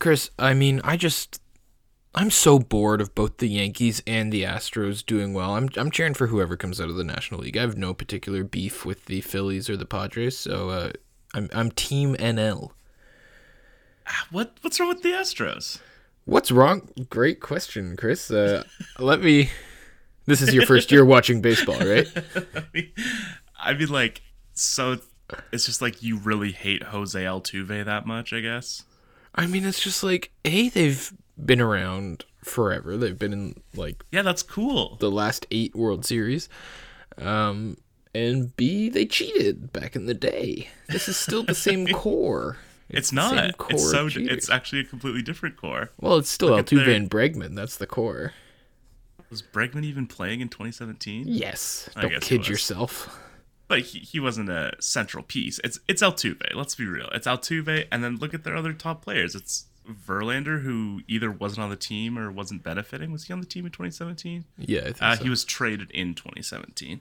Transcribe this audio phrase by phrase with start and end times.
[0.00, 1.40] Chris, I mean, I just
[2.14, 5.54] I'm so bored of both the Yankees and the Astros doing well.
[5.54, 7.56] I'm I'm cheering for whoever comes out of the National League.
[7.56, 10.92] I have no particular beef with the Phillies or the Padres, so uh,
[11.34, 12.72] I'm I'm Team NL.
[14.32, 15.80] What what's wrong with the Astros?
[16.24, 16.88] What's wrong?
[17.10, 18.30] Great question, Chris.
[18.30, 18.64] Uh,
[18.98, 19.50] let me.
[20.26, 22.06] This is your first year watching baseball, right?
[22.54, 22.92] I mean,
[23.58, 24.22] I mean, like,
[24.52, 24.98] so
[25.52, 28.84] it's just like you really hate Jose Altuve that much, I guess.
[29.34, 31.12] I mean, it's just like a they've
[31.42, 32.96] been around forever.
[32.96, 34.96] They've been in like Yeah, that's cool.
[35.00, 36.48] the last eight World Series.
[37.18, 37.76] Um,
[38.14, 40.68] and B, they cheated back in the day.
[40.88, 42.58] This is still the same core.
[42.88, 43.56] It's, same not.
[43.58, 44.08] core It's so.
[44.08, 44.28] cheating.
[44.34, 45.90] It's actually a completely different core.
[46.00, 47.54] well, it's still Look Altuve their- and Bregman.
[47.54, 48.32] That's the core.
[49.30, 51.24] Was Bregman even playing in 2017?
[51.28, 51.88] Yes.
[51.94, 53.16] I Don't kid yourself.
[53.70, 55.58] But he, he wasn't a central piece.
[55.64, 56.54] It's it's Altuve.
[56.54, 57.08] Let's be real.
[57.12, 59.34] It's Altuve, and then look at their other top players.
[59.34, 63.12] It's Verlander, who either wasn't on the team or wasn't benefiting.
[63.12, 64.44] Was he on the team in 2017?
[64.58, 65.22] Yeah, I think Uh, so.
[65.24, 67.00] He was traded in 2017.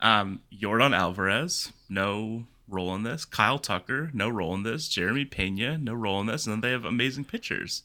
[0.00, 3.24] Um, Jordan Alvarez, no role in this.
[3.24, 4.88] Kyle Tucker, no role in this.
[4.88, 6.46] Jeremy Pena, no role in this.
[6.46, 7.82] And then they have amazing pitchers.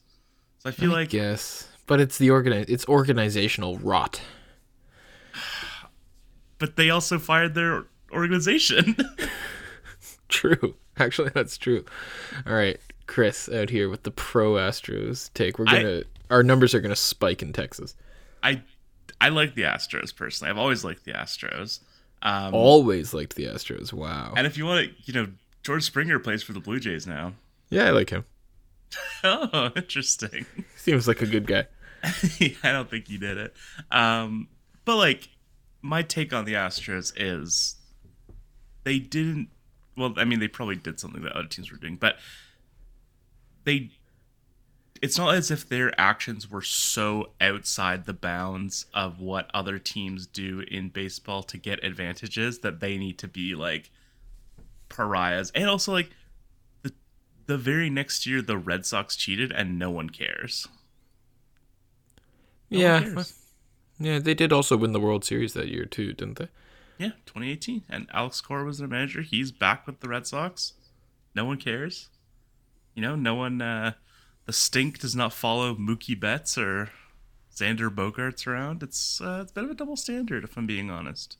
[0.58, 4.20] So I feel I like yes, but it's the organi- It's organizational rot.
[6.58, 8.96] but they also fired their organization.
[10.28, 10.74] True.
[10.96, 11.84] Actually, that's true.
[12.46, 15.58] All right, Chris out here with the pro Astros take.
[15.58, 17.96] We're gonna our numbers are gonna spike in Texas.
[18.42, 18.62] I
[19.20, 20.50] I like the Astros personally.
[20.50, 21.80] I've always liked the Astros.
[22.22, 23.92] Um, Always liked the Astros.
[23.94, 24.34] Wow.
[24.36, 27.32] and if you want to, you know, George Springer plays for the Blue Jays now.
[27.70, 28.24] Yeah, I like him.
[29.22, 30.46] Oh, interesting.
[30.76, 31.66] Seems like a good guy.
[32.02, 33.54] I don't think he did it.
[33.90, 34.48] Um,
[34.84, 35.28] but like,
[35.82, 37.76] my take on the Astros is
[38.84, 39.48] they didn't.
[39.96, 42.16] Well, I mean, they probably did something that other teams were doing, but
[43.64, 43.90] they.
[45.02, 50.26] It's not as if their actions were so outside the bounds of what other teams
[50.26, 53.90] do in baseball to get advantages that they need to be like
[54.90, 55.50] pariahs.
[55.54, 56.10] And also, like,
[56.82, 56.92] the
[57.46, 60.68] the very next year, the Red Sox cheated, and no one cares.
[62.68, 63.00] No one yeah.
[63.00, 63.34] cares.
[63.98, 66.48] Yeah, they did also win the World Series that year too, didn't they?
[67.00, 67.84] Yeah, 2018.
[67.88, 69.22] And Alex Cora was their manager.
[69.22, 70.74] He's back with the Red Sox.
[71.34, 72.10] No one cares.
[72.94, 73.62] You know, no one.
[73.62, 73.92] Uh,
[74.44, 76.90] the stink does not follow Mookie Betts or
[77.56, 78.82] Xander Bogaerts around.
[78.82, 81.38] It's uh, it's a bit of a double standard, if I'm being honest.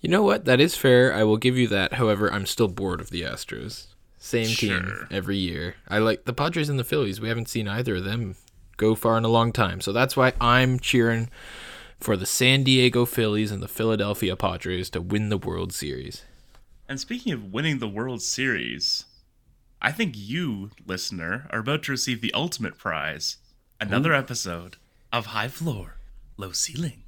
[0.00, 0.46] You know what?
[0.46, 1.14] That is fair.
[1.14, 1.92] I will give you that.
[1.92, 3.86] However, I'm still bored of the Astros.
[4.18, 5.76] Same team every year.
[5.86, 7.20] I like the Padres and the Phillies.
[7.20, 8.34] We haven't seen either of them
[8.78, 9.80] go far in a long time.
[9.80, 11.28] So that's why I'm cheering
[12.02, 16.24] for the San Diego Phillies and the Philadelphia Padres to win the World Series.
[16.88, 19.04] And speaking of winning the World Series,
[19.80, 23.36] I think you, listener, are about to receive the ultimate prize
[23.80, 24.76] another episode
[25.12, 25.96] of High Floor,
[26.36, 27.04] Low Ceiling.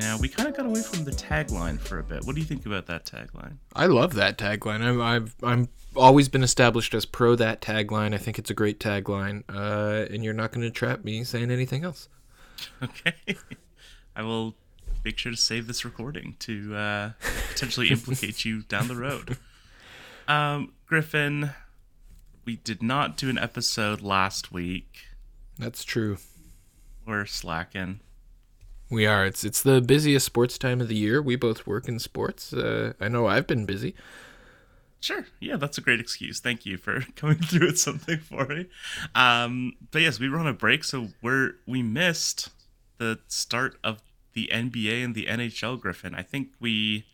[0.00, 0.18] Now.
[0.18, 2.24] We kind of got away from the tagline for a bit.
[2.24, 3.58] What do you think about that tagline?
[3.74, 4.80] I love that tagline.
[4.82, 8.14] I'm I've I'm always been established as pro that tagline.
[8.14, 9.44] I think it's a great tagline.
[9.48, 12.08] Uh, and you're not going to trap me saying anything else.
[12.82, 13.14] Okay.
[14.14, 14.54] I will
[15.02, 17.12] make sure to save this recording to uh,
[17.48, 19.38] potentially implicate you down the road.
[20.28, 21.52] Um, Griffin,
[22.44, 25.06] we did not do an episode last week.
[25.58, 26.18] That's true.
[27.06, 28.00] We're slacking.
[28.90, 29.24] We are.
[29.24, 31.22] It's it's the busiest sports time of the year.
[31.22, 32.52] We both work in sports.
[32.52, 33.94] Uh, I know I've been busy.
[35.00, 35.26] Sure.
[35.40, 36.40] Yeah, that's a great excuse.
[36.40, 38.66] Thank you for coming through with something for me.
[39.14, 42.50] Um, but yes, we were on a break, so we're we missed
[42.98, 44.02] the start of
[44.34, 45.80] the NBA and the NHL.
[45.80, 47.06] Griffin, I think we.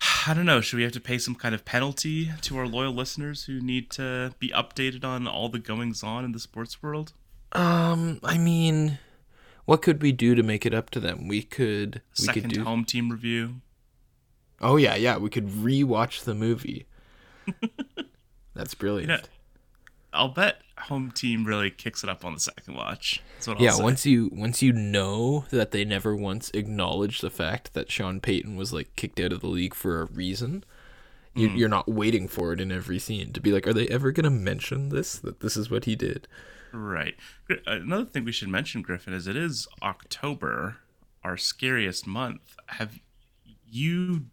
[0.26, 0.60] I don't know.
[0.60, 3.90] Should we have to pay some kind of penalty to our loyal listeners who need
[3.92, 7.12] to be updated on all the goings on in the sports world?
[7.52, 8.98] Um, I mean,
[9.70, 11.28] what could we do to make it up to them?
[11.28, 12.64] We could we Second could do.
[12.64, 13.60] home team review.
[14.60, 15.16] Oh yeah, yeah.
[15.16, 16.86] We could rewatch the movie.
[18.54, 19.08] That's brilliant.
[19.08, 19.18] know,
[20.12, 23.22] I'll bet home team really kicks it up on the second watch.
[23.36, 23.82] That's what I'll yeah, say.
[23.84, 28.56] once you once you know that they never once acknowledged the fact that Sean Payton
[28.56, 30.64] was like kicked out of the league for a reason,
[31.34, 31.56] you, Hmm.
[31.56, 34.30] you're not waiting for it in every scene to be like, are they ever gonna
[34.30, 36.26] mention this that this is what he did?
[36.72, 37.14] Right.
[37.66, 40.76] Another thing we should mention, Griffin, is it is October,
[41.24, 42.56] our scariest month.
[42.66, 42.98] Have
[43.68, 44.26] you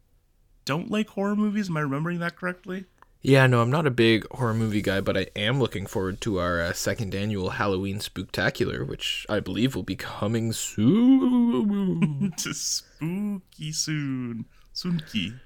[0.66, 1.70] don't like horror movies?
[1.70, 2.86] Am I remembering that correctly?
[3.22, 6.40] Yeah, no, I'm not a big horror movie guy, but I am looking forward to
[6.40, 12.32] our uh, second annual Halloween Spooktacular, which I believe will be coming soon.
[12.38, 14.46] to spooky soon.
[14.74, 15.40] Soonky.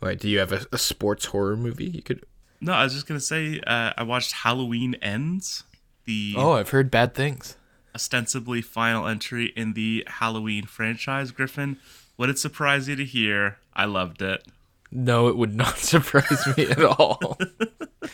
[0.00, 2.24] Wait, do you have a, a sports horror movie you could?
[2.60, 5.64] No, I was just gonna say uh, I watched Halloween Ends,
[6.10, 7.56] the Oh, I've heard bad things.
[7.94, 11.30] ostensibly final entry in the Halloween franchise.
[11.30, 11.76] Griffin,
[12.16, 14.44] would it surprise you to hear I loved it?
[14.92, 17.38] No, it would not surprise me at all.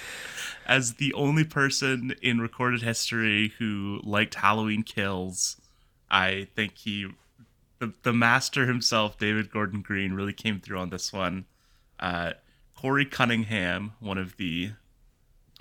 [0.66, 5.56] As the only person in recorded history who liked Halloween Kills,
[6.10, 7.06] I think he,
[7.78, 11.44] the, the master himself, David Gordon Green, really came through on this one.
[12.00, 12.32] Uh,
[12.74, 14.72] Corey Cunningham, one of the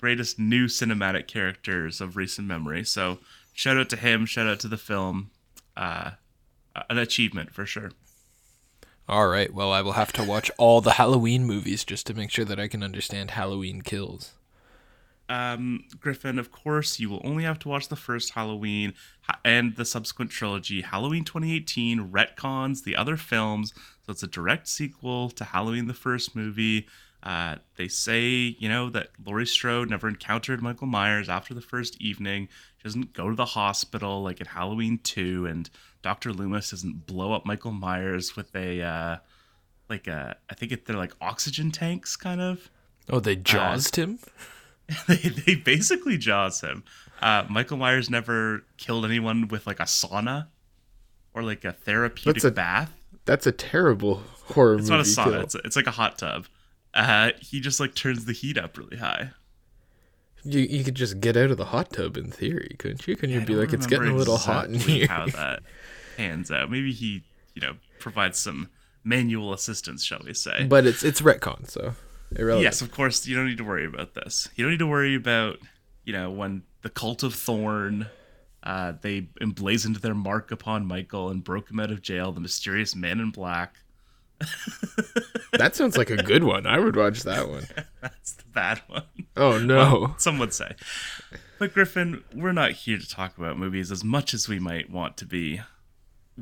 [0.00, 2.84] greatest new cinematic characters of recent memory.
[2.84, 3.18] So
[3.52, 5.30] shout out to him, shout out to the film.
[5.76, 6.12] Uh,
[6.90, 7.90] an achievement for sure.
[9.08, 12.30] all right, well, I will have to watch all the Halloween movies just to make
[12.30, 14.32] sure that I can understand Halloween kills.
[15.28, 18.94] um, Griffin, of course, you will only have to watch the first Halloween
[19.44, 20.82] and the subsequent trilogy.
[20.82, 23.72] Halloween 2018 retcons the other films,
[24.04, 26.86] so it's a direct sequel to Halloween, the first movie.
[27.26, 28.22] Uh, they say,
[28.60, 32.46] you know, that Laurie Strode never encountered Michael Myers after the first evening.
[32.78, 35.68] She doesn't go to the hospital like in Halloween 2, and
[36.02, 36.32] Dr.
[36.32, 39.16] Loomis doesn't blow up Michael Myers with a, uh,
[39.90, 42.70] like a, I think it, they're like oxygen tanks, kind of
[43.10, 44.20] Oh, they jawsed him?
[45.08, 46.84] they, they basically jaws him.
[47.20, 50.46] Uh, Michael Myers never killed anyone with like a sauna
[51.34, 52.92] or like a therapeutic That's a bath.
[53.24, 54.96] That's a terrible horror It's movie.
[54.98, 55.24] not a sauna.
[55.32, 55.40] kill.
[55.42, 56.46] It's, it's like a hot tub.
[56.96, 59.30] Uh, he just like turns the heat up really high.
[60.44, 63.16] You, you could just get out of the hot tub in theory, couldn't you?
[63.16, 65.08] Couldn't you be like, it's getting a little hot in exactly here?
[65.08, 65.62] How that
[66.16, 66.70] pans out?
[66.70, 68.70] Maybe he, you know, provides some
[69.04, 70.64] manual assistance, shall we say?
[70.64, 71.94] But it's it's retcon, so
[72.34, 72.64] irrelevant.
[72.64, 73.26] Yes, of course.
[73.26, 74.48] You don't need to worry about this.
[74.56, 75.58] You don't need to worry about,
[76.04, 78.06] you know, when the cult of Thorn,
[78.62, 82.32] uh, they emblazoned their mark upon Michael and broke him out of jail.
[82.32, 83.74] The mysterious man in black.
[85.58, 86.66] That sounds like a good one.
[86.66, 87.66] I would watch that one.
[88.00, 89.04] That's the bad one.
[89.36, 90.14] Oh no.
[90.18, 90.74] Some would say.
[91.58, 95.16] But Griffin, we're not here to talk about movies as much as we might want
[95.18, 95.60] to be.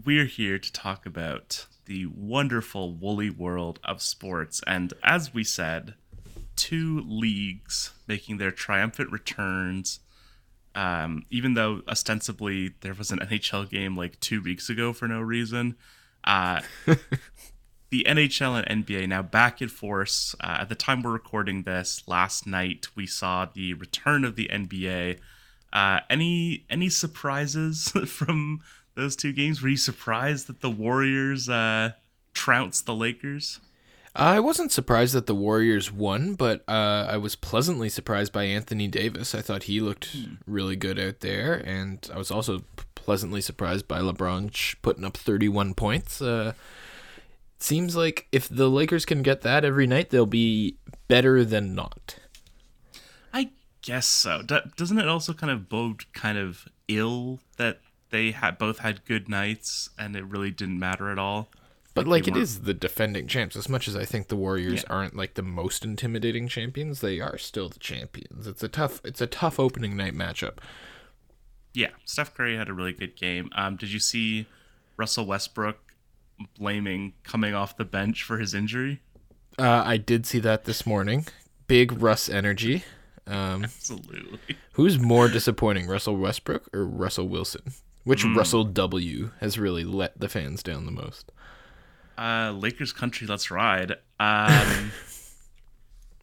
[0.04, 4.60] We're here to talk about the wonderful woolly world of sports.
[4.66, 5.94] And as we said,
[6.56, 10.00] two leagues making their triumphant returns.
[10.74, 15.20] Um, even though ostensibly there was an NHL game like two weeks ago for no
[15.20, 15.76] reason.
[16.24, 16.62] Uh,
[17.94, 20.34] the NHL and NBA now back in force.
[20.40, 24.50] Uh, at the time we're recording this, last night we saw the return of the
[24.52, 25.20] NBA.
[25.72, 28.62] Uh, any any surprises from
[28.96, 29.62] those two games?
[29.62, 31.92] Were you surprised that the Warriors uh,
[32.32, 33.60] trounced the Lakers?
[34.16, 38.88] I wasn't surprised that the Warriors won, but uh, I was pleasantly surprised by Anthony
[38.88, 39.36] Davis.
[39.36, 40.16] I thought he looked
[40.48, 42.64] really good out there, and I was also
[42.96, 46.20] pleasantly surprised by LeBron putting up 31 points.
[46.20, 46.54] Uh,
[47.64, 50.76] seems like if the Lakers can get that every night, they'll be
[51.08, 52.16] better than not.
[53.32, 53.50] I
[53.82, 54.42] guess so.
[54.42, 57.80] Do- doesn't it also kind of bode kind of ill that
[58.10, 61.48] they had both had good nights and it really didn't matter at all?
[61.94, 63.54] But Like like it is the defending champs.
[63.54, 64.92] As much as I think the Warriors Yeah.
[64.94, 68.46] aren't like the most intimidating champions, they are still the champions.
[68.48, 70.58] It's a tough it's a tough opening night matchup.
[71.72, 73.48] Yeah, Steph Curry had a really good game.
[73.54, 74.46] Um, did you see
[74.96, 75.83] Russell Westbrook
[76.58, 79.00] blaming coming off the bench for his injury?
[79.58, 81.26] Uh, I did see that this morning.
[81.66, 82.84] Big Russ energy.
[83.26, 84.38] Um, Absolutely.
[84.72, 87.62] who's more disappointing, Russell Westbrook or Russell Wilson?
[88.04, 91.32] Which Russell W has really let the fans down the most?
[92.18, 93.92] Uh, Lakers country, let's ride.
[94.20, 94.92] Um,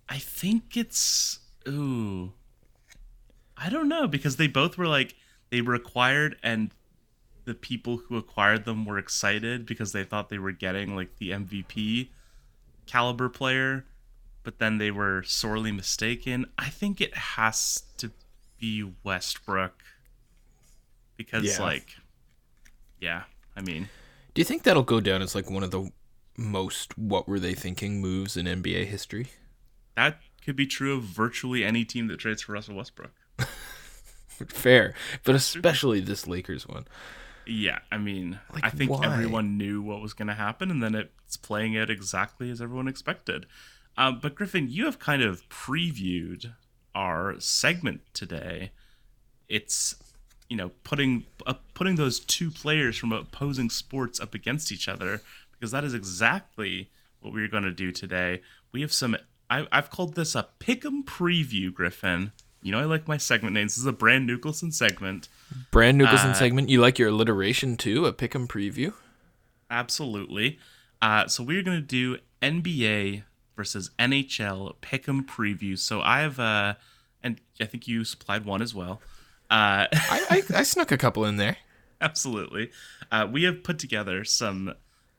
[0.09, 2.33] I think it's ooh.
[3.57, 5.15] I don't know because they both were like
[5.49, 6.71] they required and
[7.51, 11.31] the people who acquired them were excited because they thought they were getting like the
[11.31, 12.07] MVP
[12.85, 13.83] caliber player,
[14.43, 16.45] but then they were sorely mistaken.
[16.57, 18.09] I think it has to
[18.57, 19.83] be Westbrook
[21.17, 21.61] because Yeah.
[21.61, 21.97] like
[23.01, 23.23] yeah,
[23.57, 23.89] I mean
[24.33, 25.91] Do you think that'll go down as like one of the
[26.37, 29.27] most what were they thinking moves in NBA history?
[29.97, 33.11] that could be true of virtually any team that trades for Russell Westbrook.
[34.47, 34.93] Fair,
[35.23, 36.85] but especially this Lakers one.
[37.45, 39.05] Yeah, I mean, Like, I think why?
[39.05, 42.87] everyone knew what was going to happen, and then it's playing out exactly as everyone
[42.87, 43.45] expected.
[43.97, 46.53] Um, but Griffin, you have kind of previewed
[46.95, 48.71] our segment today.
[49.49, 49.95] It's
[50.49, 55.21] you know putting uh, putting those two players from opposing sports up against each other
[55.51, 58.41] because that is exactly what we're going to do today.
[58.71, 59.17] We have some
[59.49, 62.31] I, I've called this a pick'em preview, Griffin.
[62.61, 63.73] You know, I like my segment names.
[63.73, 65.27] This is a Brand Nicholson segment.
[65.71, 66.69] Brand Nicholson uh, segment.
[66.69, 68.05] You like your alliteration too?
[68.05, 68.93] A pick'em preview.
[69.69, 70.59] Absolutely.
[71.01, 73.23] Uh, so we're gonna do NBA
[73.55, 75.77] versus NHL pick'em preview.
[75.77, 76.75] So I have, uh,
[77.23, 79.01] and I think you supplied one as well.
[79.49, 81.57] Uh, I, I, I snuck a couple in there.
[82.01, 82.71] Absolutely.
[83.11, 84.73] Uh, we have put together some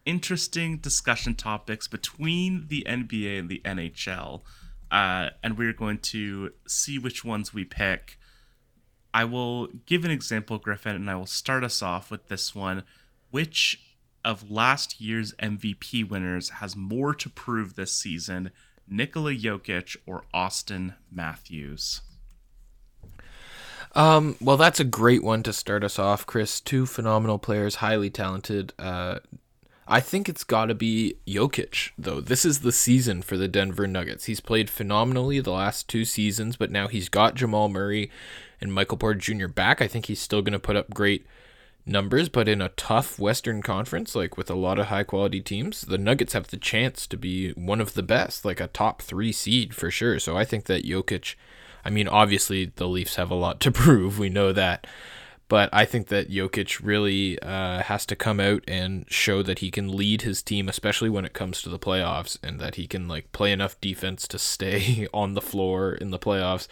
[0.04, 4.40] interesting discussion topics between the NBA and the NHL,
[4.90, 8.18] uh, and we're going to see which ones we pick.
[9.14, 12.84] I will give an example, Griffin, and I will start us off with this one.
[13.30, 13.80] Which
[14.24, 18.50] of last year's MVP winners has more to prove this season,
[18.88, 22.00] Nikola Jokic or Auston Matthews?
[23.94, 26.60] Um, well, that's a great one to start us off, Chris.
[26.60, 28.72] Two phenomenal players, highly talented.
[28.78, 29.18] Uh,
[29.86, 32.20] I think it's got to be Jokic, though.
[32.20, 34.24] This is the season for the Denver Nuggets.
[34.24, 38.10] He's played phenomenally the last two seasons, but now he's got Jamal Murray
[38.62, 39.48] and Michael Porter Jr.
[39.48, 39.82] back.
[39.82, 41.26] I think he's still going to put up great
[41.84, 45.82] numbers, but in a tough Western Conference, like with a lot of high quality teams,
[45.82, 49.32] the Nuggets have the chance to be one of the best, like a top three
[49.32, 50.18] seed for sure.
[50.18, 51.34] So I think that Jokic,
[51.84, 54.18] I mean, obviously the Leafs have a lot to prove.
[54.18, 54.86] We know that.
[55.48, 59.70] But I think that Jokic really uh, has to come out and show that he
[59.70, 63.06] can lead his team, especially when it comes to the playoffs, and that he can
[63.06, 66.68] like play enough defense to stay on the floor in the playoffs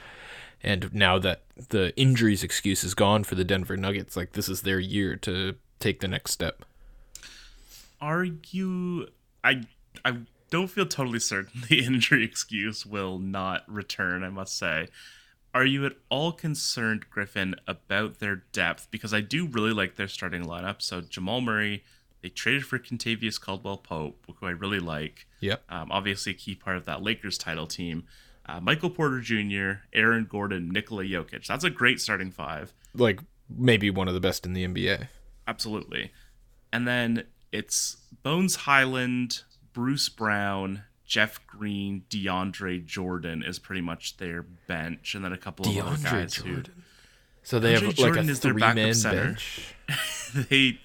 [0.62, 4.62] and now that the injuries excuse is gone for the Denver Nuggets, like this is
[4.62, 6.64] their year to take the next step.
[8.00, 9.08] Are you?
[9.42, 9.62] I
[10.04, 10.18] I
[10.50, 14.22] don't feel totally certain the injury excuse will not return.
[14.22, 14.88] I must say.
[15.52, 18.86] Are you at all concerned, Griffin, about their depth?
[18.92, 20.80] Because I do really like their starting lineup.
[20.80, 21.82] So Jamal Murray,
[22.22, 25.26] they traded for Kentavious Caldwell Pope, who I really like.
[25.40, 25.64] Yep.
[25.68, 28.04] Um, obviously, a key part of that Lakers title team
[28.50, 31.46] uh, Michael Porter Jr., Aaron Gordon, Nikola Jokic.
[31.46, 32.72] That's a great starting five.
[32.94, 35.08] Like maybe one of the best in the NBA.
[35.46, 36.12] Absolutely.
[36.72, 39.42] And then it's Bones Hyland,
[39.72, 45.66] Bruce Brown, Jeff Green, DeAndre Jordan is pretty much their bench, and then a couple
[45.66, 46.64] of DeAndre other guys Jordan.
[46.74, 46.82] who.
[47.42, 49.74] So they DeAndre have Jordan like a three-man bench.
[50.34, 50.80] they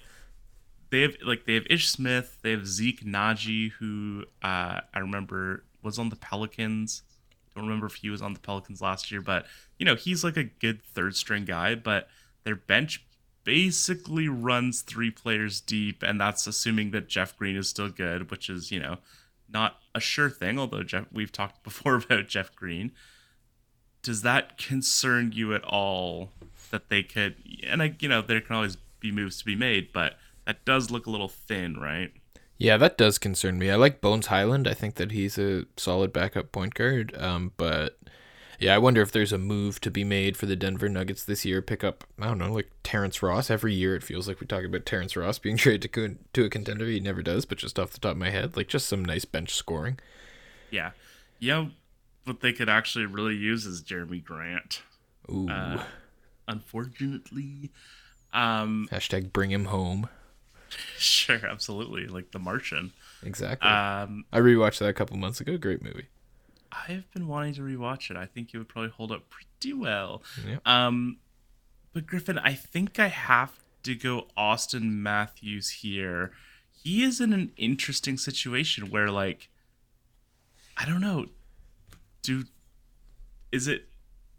[0.90, 5.64] they have like they have Ish Smith, they have Zeke Nnaji, who uh, I remember
[5.82, 7.02] was on the Pelicans
[7.56, 9.46] don't remember if he was on the Pelicans last year, but
[9.78, 12.08] you know, he's like a good third string guy, but
[12.44, 13.04] their bench
[13.44, 18.50] basically runs three players deep, and that's assuming that Jeff Green is still good, which
[18.50, 18.98] is, you know,
[19.48, 22.92] not a sure thing, although Jeff we've talked before about Jeff Green.
[24.02, 26.30] Does that concern you at all
[26.70, 29.92] that they could and I you know, there can always be moves to be made,
[29.92, 30.14] but
[30.46, 32.12] that does look a little thin, right?
[32.58, 33.70] Yeah, that does concern me.
[33.70, 34.66] I like Bones Hyland.
[34.66, 37.14] I think that he's a solid backup point guard.
[37.18, 37.98] Um, but
[38.58, 41.44] yeah, I wonder if there's a move to be made for the Denver Nuggets this
[41.44, 41.60] year.
[41.60, 43.50] Pick up, I don't know, like Terrence Ross.
[43.50, 46.48] Every year it feels like we talk about Terrence Ross being traded to to a
[46.48, 46.86] contender.
[46.86, 49.26] He never does, but just off the top of my head, like just some nice
[49.26, 49.98] bench scoring.
[50.70, 50.92] Yeah,
[51.38, 51.66] yeah.
[52.24, 54.82] What they could actually really use is Jerami Grant.
[55.30, 55.48] Ooh.
[55.48, 55.84] Uh,
[56.48, 57.70] unfortunately.
[58.32, 60.08] Um, Hashtag bring him home.
[60.98, 62.06] Sure, absolutely.
[62.06, 62.92] Like The Martian.
[63.22, 63.68] Exactly.
[63.68, 65.56] Um, I rewatched that a couple months ago.
[65.56, 66.06] Great movie.
[66.72, 68.16] I have been wanting to rewatch it.
[68.16, 70.22] I think it would probably hold up pretty well.
[70.46, 70.66] Yep.
[70.66, 71.18] Um,
[71.92, 73.52] but Griffin, I think I have
[73.84, 76.32] to go Auston Matthews here.
[76.82, 79.48] He is in an interesting situation where, like,
[80.76, 81.26] I don't know,
[82.22, 82.44] do
[83.52, 83.86] is it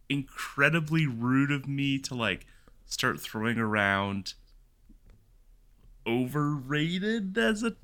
[0.10, 2.46] incredibly rude of me to like
[2.86, 4.34] start throwing around
[6.08, 7.76] overrated as a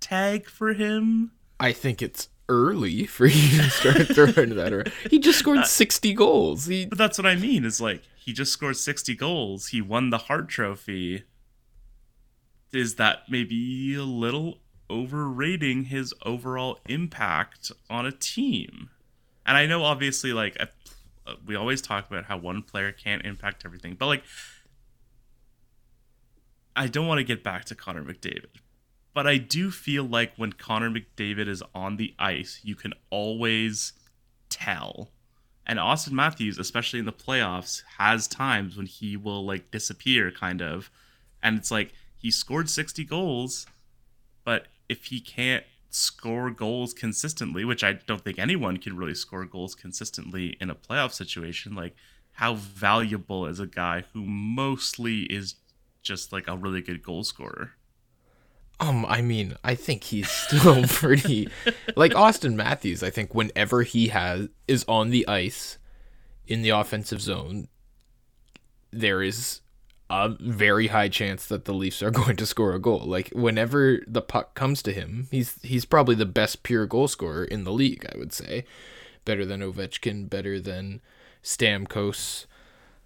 [0.00, 1.32] tag for him.
[1.58, 4.92] I think it's early for you to start throwing that around.
[5.10, 6.66] He just scored uh, 60 goals.
[6.66, 6.86] He...
[6.86, 9.68] But that's what I mean is like he just scored 60 goals.
[9.68, 11.24] He won the Hart Trophy.
[12.72, 14.58] Is that maybe a little
[14.90, 18.90] overrating his overall impact on a team?
[19.46, 20.66] And I know obviously like uh,
[21.46, 24.24] we always talk about how one player can't impact everything, but like
[26.76, 28.60] I don't want to get back to Connor McDavid,
[29.14, 33.94] but I do feel like when Connor McDavid is on the ice, you can always
[34.50, 35.10] tell.
[35.66, 40.60] And Auston Matthews, especially in the playoffs, has times when he will like disappear, kind
[40.60, 40.90] of.
[41.42, 43.66] And it's like he scored 60 goals,
[44.44, 49.46] but if he can't score goals consistently, which I don't think anyone can really score
[49.46, 51.96] goals consistently in a playoff situation, like
[52.32, 55.54] how valuable is a guy who mostly is
[56.06, 57.72] just like a really good goal scorer.
[58.78, 61.48] Um, I mean, I think he's still pretty
[61.96, 63.02] like Auston Matthews.
[63.02, 65.78] I think whenever he has is on the ice
[66.46, 67.68] in the offensive zone,
[68.90, 69.60] there is
[70.08, 73.00] a very high chance that the Leafs are going to score a goal.
[73.00, 77.44] Like whenever the puck comes to him, he's he's probably the best pure goal scorer
[77.44, 78.64] in the league, I would say.
[79.24, 81.00] Better than Ovechkin, better than
[81.42, 82.46] Stamkos.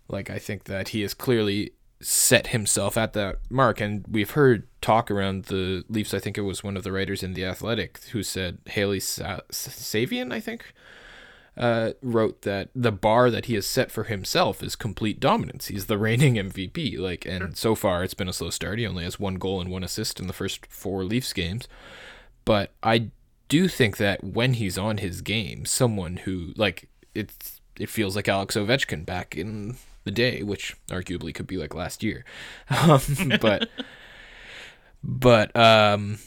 [0.09, 4.67] Like I think that he is clearly set himself at that mark and we've heard
[4.81, 8.01] talk around the Leafs I think it was one of the writers in the Athletic
[8.13, 10.73] who said Hailey Sa- Salvian I think
[11.57, 15.67] uh, wrote that the bar that he has set for himself is complete dominance.
[15.67, 16.99] He's the reigning MVP.
[16.99, 17.51] Like, and sure.
[17.55, 18.79] so far it's been a slow start.
[18.79, 21.69] He only has one goal and one assist in the first four Leafs games.
[22.45, 23.11] But I
[23.49, 28.29] do think that when he's on his game, someone who like it's it feels like
[28.29, 32.25] Alex Ovechkin back in the day, which arguably could be like last year.
[32.71, 33.03] Um,
[33.41, 33.69] but
[35.03, 36.19] but um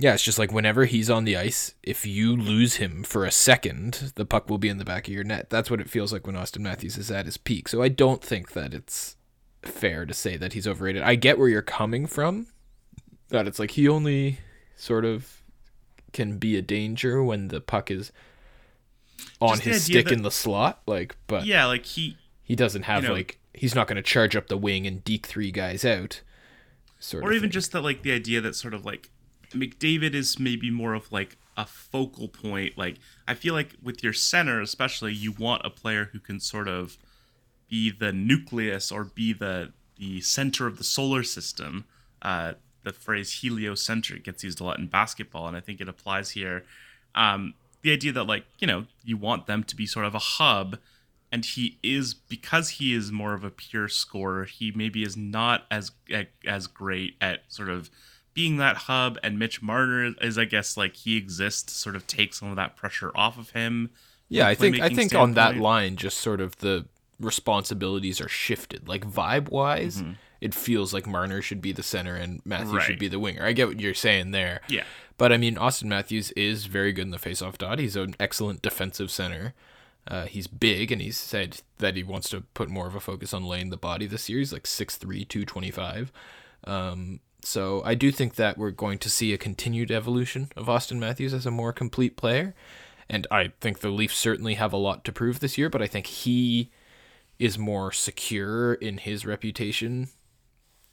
[0.00, 3.32] yeah, it's just like whenever he's on the ice, if you lose him for a
[3.32, 5.50] second, the puck will be in the back of your net.
[5.50, 7.66] That's what it feels like when Auston Matthews is at his peak.
[7.66, 9.16] So I don't think that it's
[9.62, 11.02] fair to say that he's overrated.
[11.02, 12.46] I get where you're coming from.
[13.30, 14.38] That it's like he only
[14.76, 15.42] sort of
[16.12, 18.12] can be a danger when the puck is
[19.40, 20.80] on his stick that, in the slot.
[20.86, 22.16] Like, but yeah, like he
[22.48, 25.04] he doesn't have you know, like he's not going to charge up the wing and
[25.04, 26.22] deke three guys out.
[26.98, 27.50] Sort or even thing.
[27.50, 29.10] just that like the idea that sort of like
[29.52, 32.78] McDavid is maybe more of like a focal point.
[32.78, 32.96] Like
[33.28, 36.96] I feel like with your center, especially, you want a player who can sort of
[37.68, 41.84] be the nucleus or be the the center of the solar system.
[42.22, 46.30] Uh, the phrase heliocentric gets used a lot in basketball, and I think it applies
[46.30, 46.64] here.
[47.14, 47.52] Um,
[47.82, 50.78] the idea that like you know you want them to be sort of a hub
[51.30, 55.64] and he is because he is more of a pure scorer he maybe is not
[55.70, 55.92] as
[56.46, 57.90] as great at sort of
[58.38, 62.06] being that hub and Mitch Marner is I guess like he exists to sort of
[62.06, 63.90] take some of that pressure off of him.
[64.28, 66.86] Yeah, I think I think on that line just sort of the
[67.18, 68.86] responsibilities are shifted.
[68.86, 70.12] Like vibe wise, mm-hmm.
[70.40, 72.82] it feels like Marner should be the center and Matthews right.
[72.84, 73.44] should be the winger.
[73.44, 74.60] I get what you're saying there.
[74.68, 74.84] Yeah.
[75.16, 77.80] But I mean Auston Matthews is very good in the faceoff dot.
[77.80, 79.52] He's an excellent defensive center.
[80.08, 83.34] Uh, he's big and he's said that he wants to put more of a focus
[83.34, 84.38] on laying the body this year.
[84.38, 86.10] He's like 6'3, 225.
[86.64, 90.98] Um, so I do think that we're going to see a continued evolution of Auston
[90.98, 92.54] Matthews as a more complete player.
[93.08, 95.86] And I think the Leafs certainly have a lot to prove this year, but I
[95.86, 96.70] think he
[97.38, 100.08] is more secure in his reputation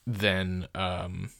[0.06, 1.32] than um,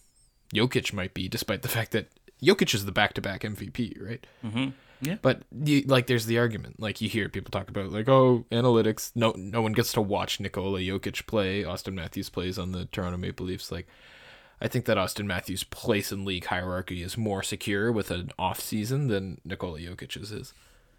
[0.54, 2.10] Jokic might be, despite the fact that
[2.42, 4.26] Jokic is the back-to-back MVP, right?
[4.44, 4.70] Mm-hmm.
[5.06, 5.18] Yeah.
[5.22, 6.80] But you, like, there's the argument.
[6.80, 9.12] Like you hear people talk about, like, oh, analytics.
[9.16, 11.64] No, no one gets to watch Nikola Jokic play.
[11.64, 13.72] Auston Matthews plays on the Toronto Maple Leafs.
[13.72, 13.88] Like,
[14.62, 18.60] I think that Auston Matthews' place in league hierarchy is more secure with an off
[18.60, 20.54] season than Nikola Jokic's is.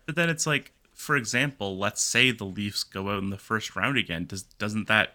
[0.04, 3.74] But then it's like, for example, let's say the Leafs go out in the first
[3.74, 4.26] round again.
[4.26, 5.14] Does doesn't that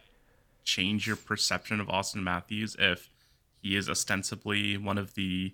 [0.64, 3.10] change your perception of Auston Matthews if
[3.62, 5.54] he is ostensibly one of the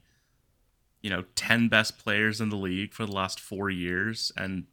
[1.01, 4.65] you know 10 best players in the league for the last 4 years and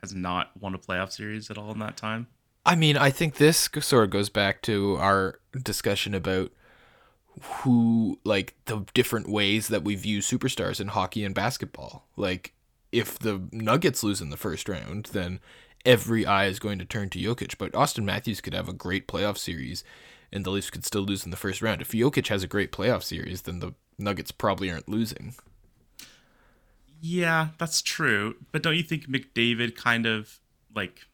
[0.00, 2.26] has not won a playoff series at all in that time?
[2.64, 6.52] I mean, I think this sort of goes back to our discussion about
[7.42, 12.06] who like the different ways that we view superstars in hockey and basketball.
[12.16, 12.52] Like
[12.92, 15.40] if the Nuggets lose in the first round, then
[15.86, 17.56] every eye is going to turn to Jokic.
[17.56, 19.84] But Auston Matthews could have a great playoff series
[20.32, 21.80] and the Leafs could still lose in the first round.
[21.80, 25.34] If Jokic has a great playoff series, then the Nuggets probably aren't losing.
[27.00, 28.36] Yeah, that's true.
[28.52, 30.38] But don't you think McDavid kind of
[30.74, 31.06] like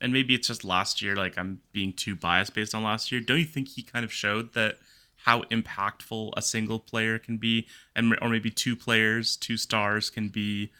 [0.00, 3.22] and maybe it's just last year, like I'm being too biased based on last year.
[3.22, 4.76] Don't you think he kind of showed that
[5.24, 10.28] how impactful a single player can be, and or maybe two players, two stars can
[10.28, 10.70] be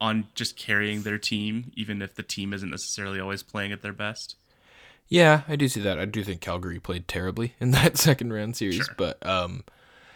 [0.00, 3.92] on just carrying their team, even if the team isn't necessarily always playing at their
[3.92, 4.36] best.
[5.10, 5.98] Yeah, I do see that.
[5.98, 8.94] I do think Calgary played terribly in that second round series, sure.
[8.96, 9.64] but um,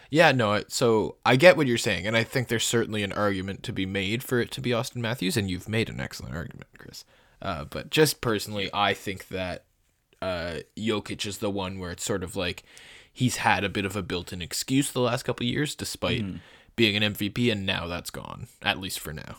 [0.09, 0.63] yeah, no.
[0.69, 3.85] So I get what you're saying, and I think there's certainly an argument to be
[3.85, 7.03] made for it to be Auston Matthews, and you've made an excellent argument, Chris.
[7.41, 9.65] Uh, but just personally, I think that
[10.21, 12.63] uh, Jokic is the one where it's sort of like
[13.11, 16.39] he's had a bit of a built-in excuse the last couple years, despite mm.
[16.77, 19.37] being an MVP, and now that's gone, at least for now.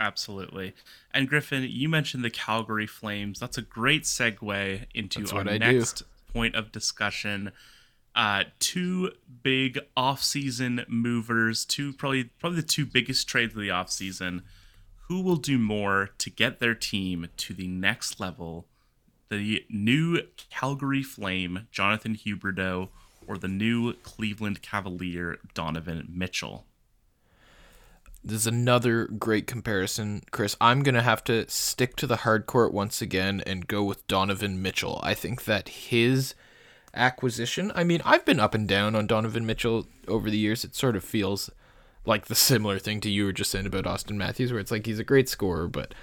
[0.00, 0.74] Absolutely.
[1.12, 3.38] And Griffin, you mentioned the Calgary Flames.
[3.38, 6.04] That's a great segue into that's our next do.
[6.32, 7.52] point of discussion.
[8.16, 14.42] Uh, two big off-season movers, two probably probably the two biggest trades of the off-season.
[15.08, 18.66] Who will do more to get their team to the next level
[19.28, 22.88] the new Calgary Flame, Jonathan Huberdeau,
[23.28, 26.66] or the new Cleveland Cavalier Donovan Mitchell?
[28.22, 30.54] This is another great comparison, Chris.
[30.60, 34.06] I'm going to have to stick to the hard court once again and go with
[34.06, 35.00] Donovan Mitchell.
[35.02, 36.34] I think that his
[36.94, 40.64] acquisition, I mean, I've been up and down on Donovan Mitchell over the years.
[40.64, 41.48] It sort of feels
[42.04, 44.84] like the similar thing to you were just saying about Auston Matthews, where it's like
[44.84, 45.94] he's a great scorer, but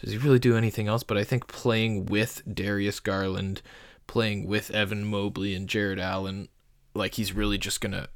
[0.00, 1.02] does he really do anything else?
[1.02, 3.62] But I think playing with Darius Garland,
[4.06, 6.48] playing with Evan Mobley and Jarrett Allen,
[6.94, 8.08] like he's really just going to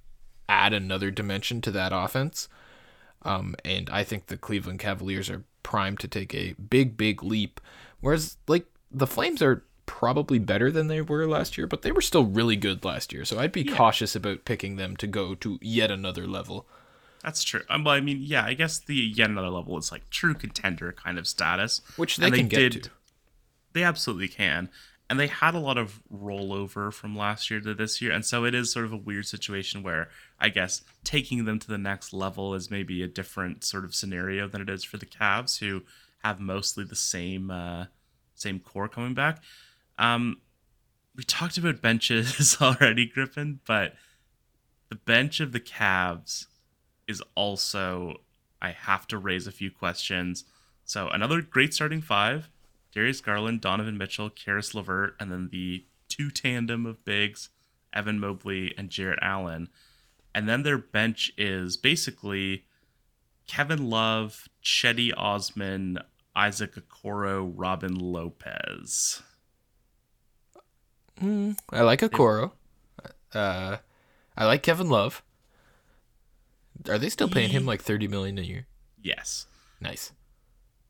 [0.48, 2.48] add another dimension to that offense.
[3.22, 7.60] Um, and I think the Cleveland Cavaliers are primed to take a big, big leap.
[8.00, 12.00] Whereas, like, the Flames are probably better than they were last year, but they were
[12.00, 13.24] still really good last year.
[13.24, 13.74] So I'd be yeah.
[13.74, 16.66] cautious about picking them to go to yet another level.
[17.24, 17.62] That's true.
[17.68, 20.92] Um, well, I mean, yeah, I guess the yet another level is like true contender
[20.92, 22.90] kind of status, which they, they can did, get to.
[23.72, 24.68] They absolutely can,
[25.10, 28.44] and they had a lot of rollover from last year to this year, and so
[28.44, 32.12] it is sort of a weird situation where I guess taking them to the next
[32.12, 35.82] level is maybe a different sort of scenario than it is for the Cavs, who
[36.22, 37.86] have mostly the same uh,
[38.34, 39.42] same core coming back.
[39.98, 40.40] Um,
[41.16, 43.94] we talked about benches already, Griffin, but
[44.90, 46.46] the bench of the Cavs
[47.06, 48.16] is also
[48.60, 50.44] I have to raise a few questions.
[50.84, 52.50] So another great starting five:
[52.92, 57.50] Darius Garland, Donovan Mitchell, Caris LeVert, and then the two tandem of bigs,
[57.92, 59.68] Evan Mobley and Jarrett Allen.
[60.34, 62.64] And then their bench is basically
[63.46, 65.98] Kevin Love, Cedi Osman,
[66.36, 69.22] Isaac Okoro, Robin Lopez.
[71.20, 72.52] Mm, I like Okoro.
[73.34, 73.78] Uh,
[74.36, 75.22] I like Kevin Love.
[76.88, 78.66] Are they still paying him like thirty million a year?
[79.02, 79.46] Yes.
[79.80, 80.12] Nice.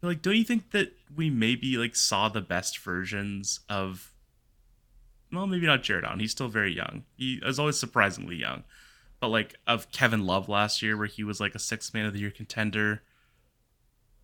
[0.01, 4.13] Like, don't you think that we maybe like saw the best versions of?
[5.33, 6.21] Well, maybe not Jarrett Allen.
[6.21, 7.05] He's still very young.
[7.17, 8.65] He is always surprisingly young,
[9.21, 12.13] but like of Kevin Love last year, where he was like a six man of
[12.13, 13.03] the year contender.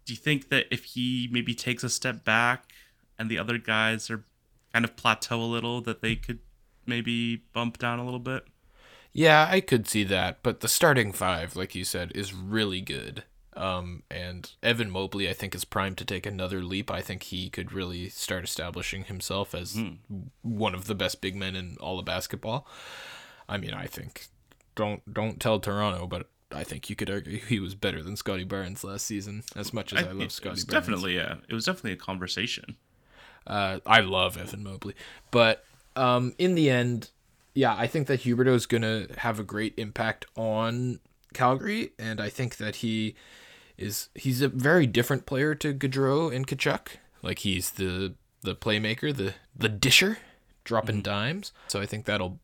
[0.05, 2.73] Do you think that if he maybe takes a step back
[3.19, 4.25] and the other guys are
[4.73, 6.41] kind of plateau a little, that they could
[6.87, 8.45] maybe bump down a little bit?
[9.13, 13.25] Yeah, I could see that, but the starting five, like you said, is really good.
[13.57, 16.91] Um, and Evan Mobley, I think, is primed to take another leap.
[16.91, 19.99] I think he could really start establishing himself as mm.
[20.43, 22.67] one of the best big men in all of basketball.
[23.49, 24.27] I mean, I think
[24.75, 28.45] don't don't tell Toronto, but I think you could argue he was better than Scottie
[28.45, 29.43] Barnes last season.
[29.55, 32.77] As much as I, I love Scottie Barnes, definitely, yeah, it was definitely a conversation.
[33.47, 34.95] Uh, I love Evan Mobley,
[35.31, 35.65] but
[35.97, 37.11] um, in the end,
[37.55, 40.99] yeah, I think that Huberdeau is going to have a great impact on
[41.35, 43.15] Calgary, and I think that he
[43.77, 46.97] is he's a very different player to Gaudreau and Tkachuk.
[47.23, 50.19] Like he's the the playmaker, the the disher,
[50.65, 51.03] dropping mm-hmm.
[51.03, 51.53] dimes.
[51.69, 52.41] So I think that'll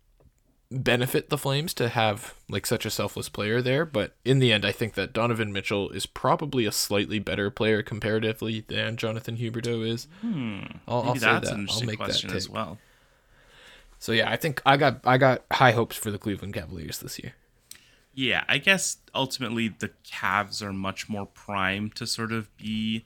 [0.70, 3.84] benefit the Flames to have like such a selfless player there.
[3.84, 7.82] But in the end, I think that Donovan Mitchell is probably a slightly better player
[7.82, 10.06] comparatively than Jonathan Huberdeau is.
[10.20, 10.60] Hmm.
[10.86, 11.68] I'll, I'll say that.
[11.70, 12.32] I'll make that take.
[12.32, 12.78] as well.
[13.98, 17.18] So yeah, I think I got I got high hopes for the Cleveland Cavaliers this
[17.18, 17.34] year.
[18.12, 23.04] Yeah, I guess ultimately the Cavs are much more primed to sort of be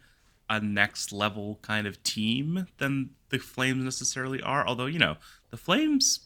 [0.49, 4.67] a next level kind of team than the Flames necessarily are.
[4.67, 5.17] Although, you know,
[5.51, 6.21] the Flames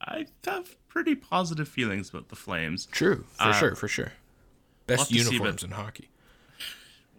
[0.00, 2.86] I have pretty positive feelings about the Flames.
[2.86, 4.12] True, for uh, sure, for sure.
[4.86, 6.10] Best uniforms in hockey.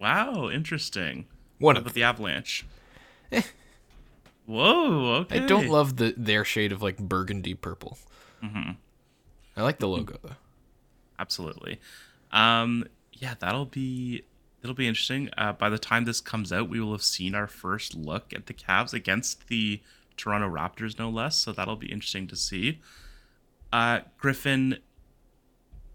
[0.00, 1.26] Wow, interesting.
[1.58, 2.66] What about the Avalanche.
[3.30, 3.42] Eh,
[4.46, 5.40] Whoa, okay.
[5.40, 7.98] I don't love the their shade of like burgundy purple.
[8.42, 8.70] Mm-hmm.
[9.58, 10.36] I like the logo though.
[11.18, 11.80] Absolutely.
[12.30, 14.22] Um, yeah, that'll be
[14.62, 15.30] it'll be interesting.
[15.36, 18.46] Uh, by the time this comes out, we will have seen our first look at
[18.46, 19.82] the Cavs against the
[20.16, 21.40] Toronto Raptors, no less.
[21.40, 22.80] So that'll be interesting to see.
[23.72, 24.78] Uh, Griffin,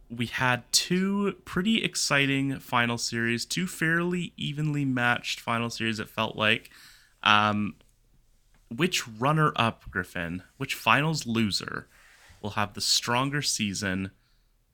[0.09, 5.99] we had two pretty exciting final series, two fairly evenly matched final series.
[5.99, 6.69] It felt like.
[7.23, 7.75] Um,
[8.75, 11.87] which runner up, Griffin, which finals loser
[12.43, 14.11] will have the stronger season?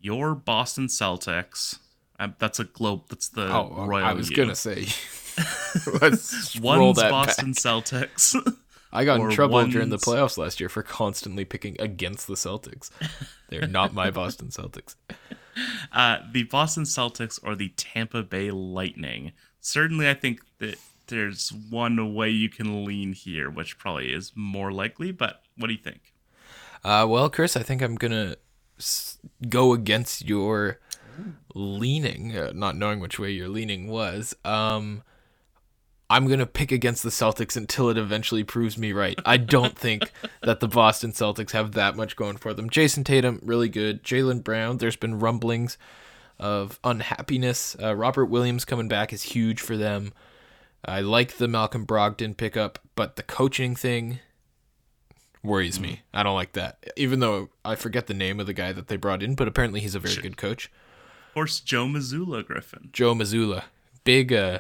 [0.02, 1.80] Your Boston Celtics.
[2.20, 3.04] Um, that's a globe.
[3.10, 4.06] That's the oh, royal.
[4.06, 4.36] I was U.
[4.36, 4.88] gonna say.
[6.02, 7.56] Let's one's Boston back.
[7.56, 8.36] Celtics.
[8.92, 9.72] I got in trouble one's...
[9.72, 12.90] during the playoffs last year for constantly picking against the Celtics.
[13.50, 14.96] They're not my Boston Celtics.
[15.92, 19.34] Uh, the Boston Celtics or the Tampa Bay Lightning.
[19.62, 20.78] Certainly, I think that
[21.08, 25.12] there's one way you can lean here, which probably is more likely.
[25.12, 26.09] But what do you think?
[26.84, 28.36] Uh, well, Chris, I think I'm gonna
[29.50, 30.80] go against your
[31.54, 34.36] leaning, uh, not knowing which way your leaning was.
[34.46, 35.04] Um,
[36.10, 39.20] I'm going to pick against the Celtics until it eventually proves me right.
[39.26, 40.12] I don't think
[40.42, 42.70] that the Boston Celtics have that much going for them.
[42.70, 44.04] Jayson Tatum, really good.
[44.04, 45.78] Jaylen Brown, there's been rumblings
[46.40, 47.76] of unhappiness.
[47.82, 50.14] Uh, Robert Williams coming back is huge for them.
[50.84, 54.20] I like the Malcolm Brogdon pickup, but the coaching thing
[55.44, 55.84] worries mm.
[55.84, 56.02] me.
[56.14, 56.92] I don't like that.
[56.96, 59.80] Even though I forget the name of the guy that they brought in, but apparently
[59.80, 60.72] he's a very good coach.
[61.30, 62.90] Of course, Joe Mazzulla, Griffin.
[62.92, 63.64] Joe Mazzulla.
[64.04, 64.60] Big uh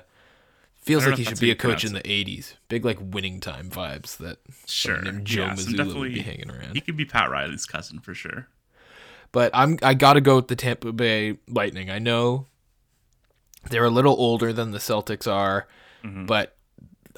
[0.81, 2.55] feels like he should be a coach in the 80s.
[2.67, 5.01] Big like winning time vibes that sure.
[5.01, 6.75] Joe yeah, Mazzulla would be hanging around.
[6.75, 8.47] He could be Pat Riley's cousin for sure.
[9.31, 11.89] But I'm I got to go with the Tampa Bay Lightning.
[11.89, 12.47] I know
[13.69, 15.67] they're a little older than the Celtics are,
[16.03, 16.25] mm-hmm.
[16.25, 16.55] but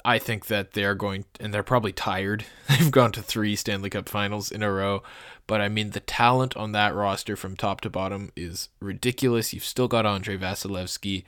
[0.04, 2.44] I think that they're going, and they're probably tired.
[2.68, 5.02] They've gone to three Stanley Cup finals in a row.
[5.46, 9.52] But I mean, the talent on that roster from top to bottom is ridiculous.
[9.52, 11.24] You've still got Andrei Vasilevskiy.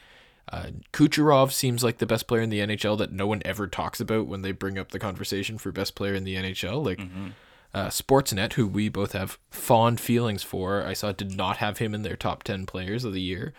[0.50, 4.00] Uh, Kucherov seems like the best player in the NHL that no one ever talks
[4.00, 6.84] about when they bring up the conversation for best player in the NHL.
[6.84, 7.28] Like mm-hmm.
[7.72, 11.94] uh, Sportsnet, who we both have fond feelings for, I saw did not have him
[11.94, 13.54] in their top 10 players of the year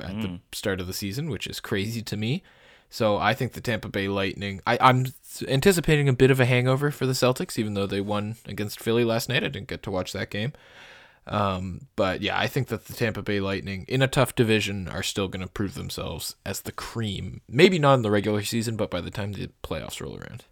[0.00, 0.22] at mm.
[0.22, 2.42] the start of the season, which is crazy to me.
[2.88, 4.60] So I think the Tampa Bay Lightning.
[4.66, 5.06] I, I'm
[5.48, 9.04] anticipating a bit of a hangover for the Celtics, even though they won against Philly
[9.04, 9.44] last night.
[9.44, 10.52] I didn't get to watch that game.
[11.26, 15.02] Um, but yeah, I think that the Tampa Bay Lightning, in a tough division, are
[15.02, 17.40] still going to prove themselves as the cream.
[17.48, 20.44] Maybe not in the regular season, but by the time the playoffs roll around.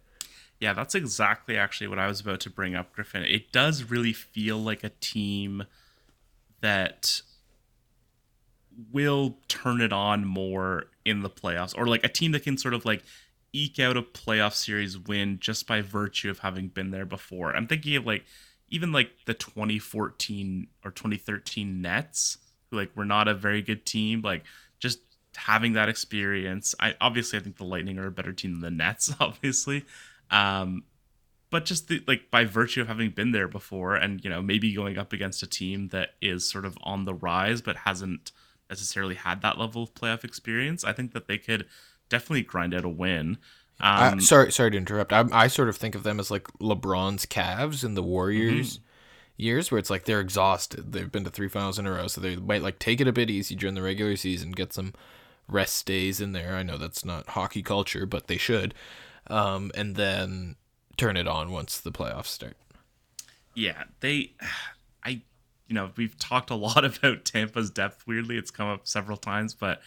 [0.59, 3.23] Yeah, that's exactly actually what I was about to bring up, Griffin.
[3.23, 5.63] It does really feel like a team
[6.61, 7.21] that
[8.91, 12.73] will turn it on more in the playoffs or like a team that can sort
[12.73, 13.03] of like
[13.53, 17.55] eke out a playoff series win just by virtue of having been there before.
[17.55, 18.25] I'm thinking of like
[18.69, 22.37] even like the 2014 or 2013 Nets,
[22.69, 24.43] who like were not a very good team, like
[24.79, 24.99] just
[25.35, 26.75] having that experience.
[26.79, 29.85] I obviously I think the Lightning are a better team than the Nets, obviously.
[30.31, 30.83] Um,
[31.49, 34.73] but just the, like by virtue of having been there before and you know maybe
[34.73, 38.31] going up against a team that is sort of on the rise but hasn't
[38.69, 41.65] necessarily had that level of playoff experience, I think that they could
[42.09, 43.37] definitely grind out a win.
[43.79, 45.11] Um, uh, sorry, sorry to interrupt.
[45.11, 48.83] I, I sort of think of them as like LeBron's Cavs in the Warriors mm-hmm.
[49.37, 50.93] years, where it's like they're exhausted.
[50.93, 53.13] They've been to three finals in a row, so they might like take it a
[53.13, 54.93] bit easy during the regular season, get some
[55.47, 56.55] rest days in there.
[56.55, 58.73] I know that's not hockey culture, but they should,
[59.27, 60.55] um, and then
[60.97, 62.55] turn it on once the playoffs start.
[63.53, 64.33] Yeah, they.
[65.03, 65.21] I
[65.67, 68.05] you know, we've talked a lot about Tampa's depth.
[68.07, 69.81] Weirdly, it's come up several times, but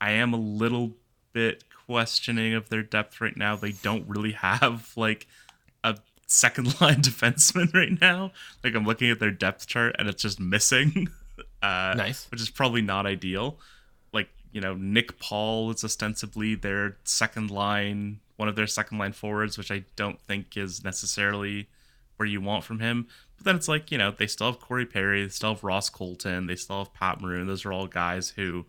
[0.00, 0.92] I am a little
[1.32, 3.56] bit questioning of their depth right now.
[3.56, 5.26] They don't really have like
[5.84, 8.32] a second line defenseman right now.
[8.62, 11.08] Like I'm looking at their depth chart and it's just missing.
[11.62, 13.56] Uh, nice, which is probably not ideal.
[14.12, 19.12] Like you know, Nick Paul is ostensibly their second line, one of their second line
[19.12, 21.68] forwards, which I don't think is necessarily
[22.16, 23.06] where you want from him.
[23.42, 25.90] But then it's like, you know, they still have Corey Perry, they still have Ross
[25.90, 27.48] Colton, they still have Pat Maroon.
[27.48, 28.66] Those are all guys who,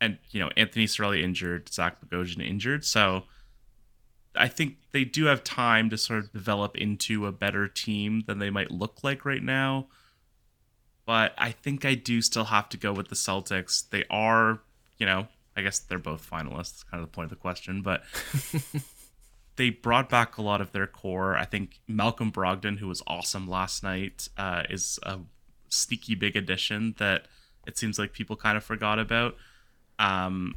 [0.00, 2.84] and, you know, Anthony Cirelli injured, Zach Bogosian injured.
[2.84, 3.26] So
[4.34, 8.40] I think they do have time to sort of develop into a better team than
[8.40, 9.86] they might look like right now.
[11.06, 13.88] But I think I do still have to go with the Celtics.
[13.88, 14.62] They are,
[14.98, 16.84] you know, I guess they're both finalists.
[16.90, 18.02] kind of the point of the question, but
[19.60, 21.36] they brought back a lot of their core.
[21.36, 25.18] I think Malcolm Brogdon, who was awesome last night, uh, is a
[25.68, 27.26] sneaky big addition that
[27.66, 29.36] it seems like people kind of forgot about.
[29.98, 30.54] Um,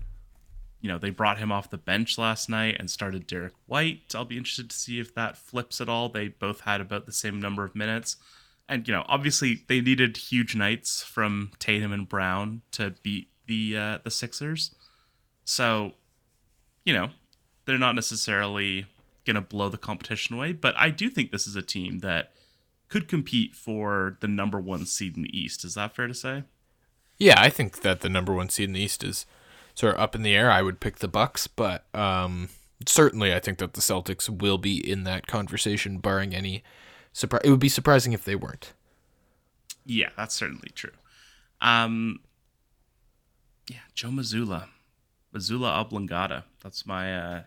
[0.80, 4.16] you know, they brought him off the bench last night and started Derrick White.
[4.16, 6.08] I'll be interested to see if that flips at all.
[6.08, 8.16] They both had about the same number of minutes.
[8.70, 13.76] And, you know, obviously they needed huge nights from Tatum and Brown to beat the
[13.76, 14.74] uh, the Sixers.
[15.44, 15.92] So,
[16.86, 17.10] you know,
[17.66, 18.86] they're not necessarily
[19.25, 20.53] going to blow the competition away.
[20.53, 22.31] But I do think this is a team that
[22.89, 25.65] could compete for the number one seed in the East.
[25.65, 26.43] Is that fair to say?
[27.17, 29.25] Yeah, I think that the number one seed in the East is
[29.75, 30.51] sort of up in the air.
[30.51, 32.49] I would pick the Bucks, but um,
[32.88, 36.63] certainly I think that the Celtics will be in that conversation, barring any
[37.12, 37.41] surprise.
[37.43, 38.73] It would be surprising if they weren't.
[39.86, 40.91] Yeah, that's certainly true.
[41.62, 42.19] Um,
[43.69, 44.67] yeah, Joe Mazzulla,
[45.33, 46.43] Mazzulla Oblongata.
[46.62, 47.41] That's my uh,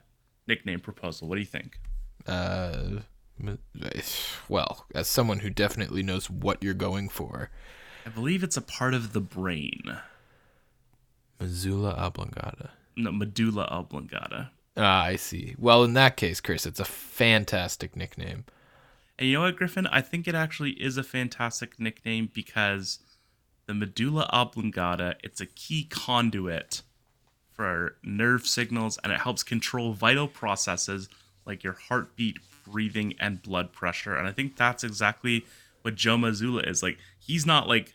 [0.47, 1.29] nickname proposal.
[1.29, 1.79] What do you think?
[2.27, 3.01] Uh,
[4.49, 7.51] well, as someone who definitely knows what you're going for,
[8.05, 9.99] I believe it's a part of the brain.
[11.41, 12.71] Missoula oblongata.
[12.97, 14.51] No, medulla oblongata.
[14.77, 15.55] Ah, I see.
[15.59, 18.45] Well, in that case, Chris, it's a fantastic nickname.
[19.19, 19.87] And you know what, Griffin?
[19.87, 23.01] I think it actually is a fantastic nickname because
[23.67, 26.83] the medulla oblongata, it's a key conduit
[27.57, 31.09] for our nerve signals and it helps control vital processes
[31.47, 32.39] like your heartbeat,
[32.71, 34.15] breathing, and blood pressure.
[34.15, 35.47] And I think that's exactly
[35.83, 36.83] what Joe Mazzulla is.
[36.83, 37.95] Like he's not like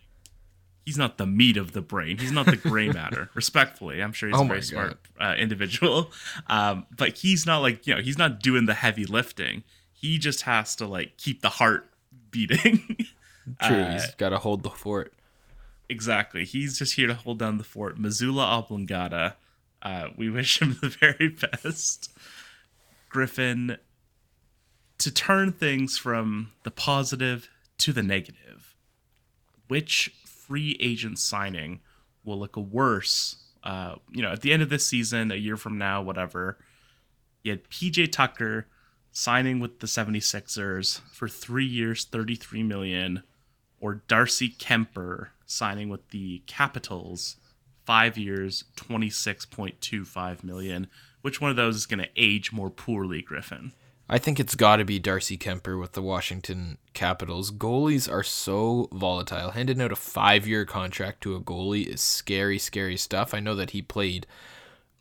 [0.85, 2.17] he's not the meat of the brain.
[2.17, 3.29] He's not the gray matter.
[3.35, 6.11] Respectfully, I'm sure he's Oh a very smart uh, individual.
[6.47, 9.63] Um, but he's not like you know he's not doing the heavy lifting.
[9.93, 11.89] He just has to like keep the heart
[12.31, 12.97] beating.
[13.61, 15.13] True, Uh, he's got to hold the fort.
[15.89, 16.45] Exactly.
[16.45, 17.97] He's just here to hold down the fort.
[17.99, 19.35] Mazzulla Oblongata.
[19.81, 22.11] Uh, we wish him the very best.
[23.09, 23.77] Griffin,
[24.97, 28.75] to turn things from the positive to the negative,
[29.67, 31.81] which free agent signing
[32.23, 33.37] will look worse?
[33.63, 36.57] Uh, you know, at the end of this season, a year from now, whatever.
[37.43, 38.67] You had PJ Tucker
[39.11, 43.23] signing with the 76ers for three years, 33 million
[43.81, 47.37] or Darcy Kuemper signing with the Capitals,
[47.91, 50.87] five years, twenty six point two five million.
[51.23, 53.73] Which one of those is going to age more poorly, Griffin?
[54.07, 57.51] I think it's got to be Darcy Kuemper with the Washington Capitals.
[57.51, 59.51] Goalies are so volatile.
[59.51, 63.33] Handing out a five year contract to a goalie is scary, scary stuff.
[63.33, 64.25] I know that he played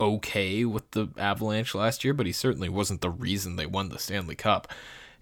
[0.00, 4.00] okay with the Avalanche last year, but he certainly wasn't the reason they won the
[4.00, 4.66] Stanley Cup.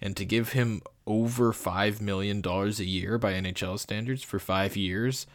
[0.01, 5.27] And to give him over $5 million a year by NHL standards for five years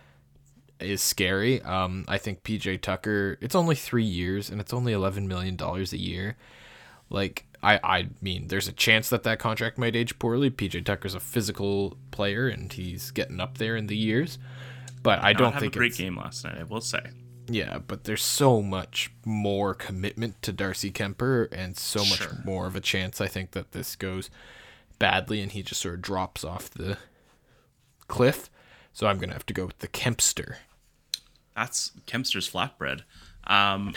[0.83, 1.61] is scary.
[1.61, 5.83] Um, I think PJ Tucker, it's only three years and it's only $11 million a
[5.97, 6.37] year.
[7.09, 10.49] Like, I, I mean, there's a chance that that contract might age poorly.
[10.49, 14.37] PJ Tucker's a physical player and he's getting up there in the years.
[15.01, 16.57] But I don't have think a great it's, game last night.
[16.59, 17.01] I will say.
[17.47, 22.75] yeah, but there's so much more commitment to Darcy Kuemper and so much more of
[22.75, 24.29] a chance I think that this goes
[24.99, 26.97] badly and he just sort of drops off the
[28.07, 28.49] cliff.
[28.93, 30.55] So I'm going to have to go with the Kempster.
[31.55, 33.01] That's Kempster's flatbread.
[33.45, 33.93] Um,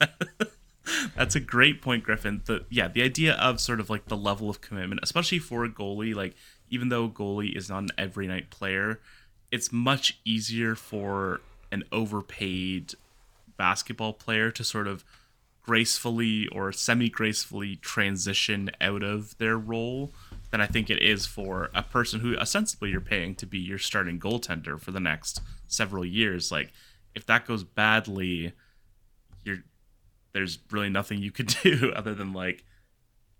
[1.16, 2.42] that's a great point, Griffin.
[2.44, 5.68] The yeah, the idea of sort of like the level of commitment, especially for a
[5.68, 6.34] goalie, like
[6.70, 9.00] even though goalie is not an every night player,
[9.50, 12.94] it's much easier for an overpaid
[13.56, 15.04] basketball player to sort of
[15.62, 20.12] gracefully or semi gracefully transition out of their role
[20.50, 23.78] than I think it is for a person who ostensibly you're paying to be your
[23.78, 25.40] starting goaltender for the next
[25.74, 26.52] several years.
[26.52, 26.72] Like,
[27.14, 28.52] if that goes badly,
[29.44, 29.58] you're
[30.32, 32.64] there's really nothing you could do other than like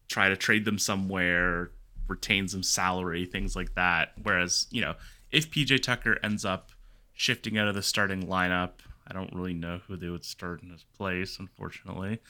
[0.09, 1.71] try to trade them somewhere,
[2.09, 4.13] retain some salary, things like that.
[4.23, 4.95] Whereas, you know,
[5.31, 6.71] if PJ Tucker ends up
[7.13, 8.73] shifting out of the starting lineup,
[9.07, 12.21] I don't really know who they would start in his place, unfortunately.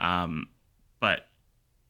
[0.00, 0.48] Um,
[1.00, 1.28] but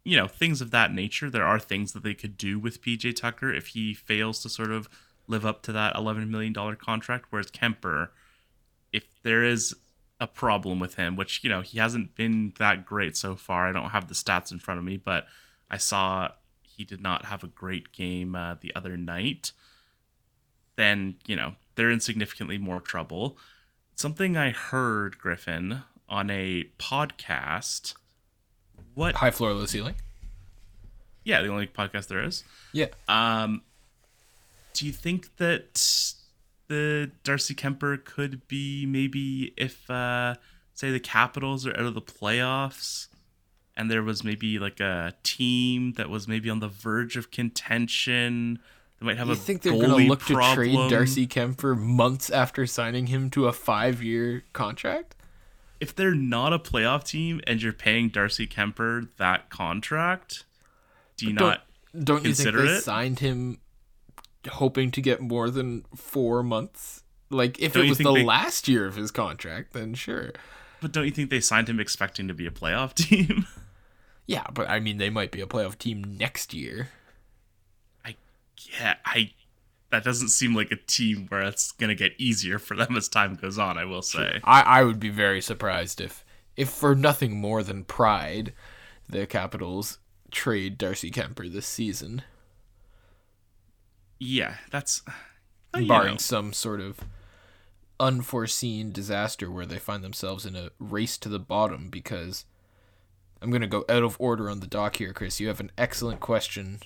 [0.05, 1.31] you know, things of that nature.
[1.31, 4.71] There are things that they could do with PJ Tucker if he fails to sort
[4.71, 4.89] of
[5.27, 7.27] live up to that $11 million contract.
[7.31, 8.09] Whereas Kuemper,
[8.93, 9.75] if there is
[10.21, 13.69] a problem with him, which, you know, he hasn't been that great so far.
[13.69, 15.27] I don't have the stats in front of me, but
[15.71, 16.29] I saw
[16.63, 19.53] he did not have a great game uh, the other night.
[20.77, 23.37] Then, you know, they're in significantly more trouble.
[23.97, 27.95] Something I heard, Griffin, on a podcast.
[28.95, 29.95] What High floor, low ceiling.
[31.25, 32.45] yeah, the only podcast there is.
[32.73, 32.87] Yeah.
[33.09, 33.63] Um,
[34.75, 36.15] do you think that
[36.69, 40.35] the Darcy Kuemper could be maybe if, uh,
[40.75, 43.09] say, the Capitals are out of the playoffs,
[43.77, 48.59] and there was maybe like a team that was maybe on the verge of contention?
[49.01, 52.31] They might have You a think they're going to look to trade Darcy Kuemper months
[52.31, 55.15] after signing him to a five year contract?
[55.81, 60.45] If they're not a playoff team and you're paying Darcy Kuemper that contract,
[61.17, 61.67] do you Don't- not?
[61.93, 62.81] Don't you think consider they it?
[62.83, 63.59] signed him
[64.46, 67.02] hoping to get more than four months?
[67.30, 70.33] Like, if Don't it was the they- last year of his contract, then sure.
[70.80, 73.46] But don't you think they signed him expecting to be a playoff team?
[74.26, 76.88] Yeah, but I mean, they might be a playoff team next year.
[78.04, 78.16] I
[78.78, 79.33] yeah, I
[79.90, 83.35] that doesn't seem like a team where it's gonna get easier for them as time
[83.35, 83.78] goes on.
[83.78, 84.40] I will say.
[84.44, 86.24] I, I would be very surprised if,
[86.57, 88.52] if for nothing more than pride,
[89.09, 89.98] the Capitals
[90.30, 92.22] trade Darcy Kuemper this season,
[94.18, 95.03] Yeah, that's
[95.72, 97.00] uh, barring know, some sort of
[98.01, 101.89] unforeseen disaster where they find themselves in a race to the bottom.
[101.91, 102.45] Because
[103.43, 105.41] I'm gonna go out of order on the dock here, Chris.
[105.41, 106.80] You have an excellent question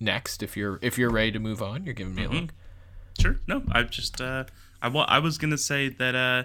[0.00, 0.42] next.
[0.42, 2.50] If you're if you're ready to move on, you're giving me a look.
[3.20, 3.36] sure.
[3.46, 4.44] No, I just uh,
[4.82, 6.44] I wa- I was gonna say that uh,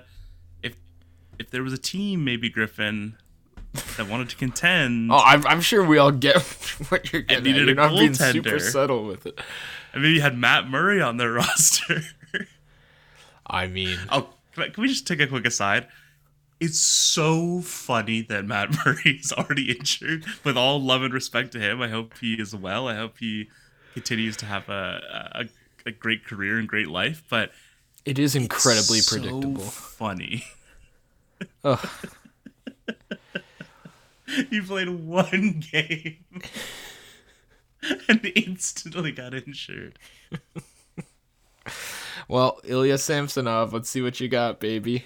[0.62, 0.76] if
[1.40, 3.18] if there was a team, maybe Griffin,
[3.98, 6.38] that wanted to contend, Oh, I'm, I'm sure we all get
[6.90, 7.44] what you're getting.
[7.44, 7.76] needed at.
[7.76, 9.40] You're a not being super subtle with it.
[9.94, 12.02] And mean, you had Matt Murray on their roster.
[13.46, 15.88] I mean, oh, can, I- can we just take a quick aside?
[16.60, 20.24] it's so funny that Matt Murray is already injured.
[20.46, 22.88] With all love and respect to him, I hope he is well.
[22.88, 23.50] I hope he
[23.94, 25.02] continues to have a
[25.36, 27.22] a, a great career and great life.
[27.30, 27.52] But
[28.06, 29.64] It is incredibly so predictable.
[29.66, 30.46] funny.
[34.50, 36.18] He played one game
[38.08, 40.00] and instantly got injured.
[42.28, 45.06] Well, Ilya Samsonov, let's see what you got, baby.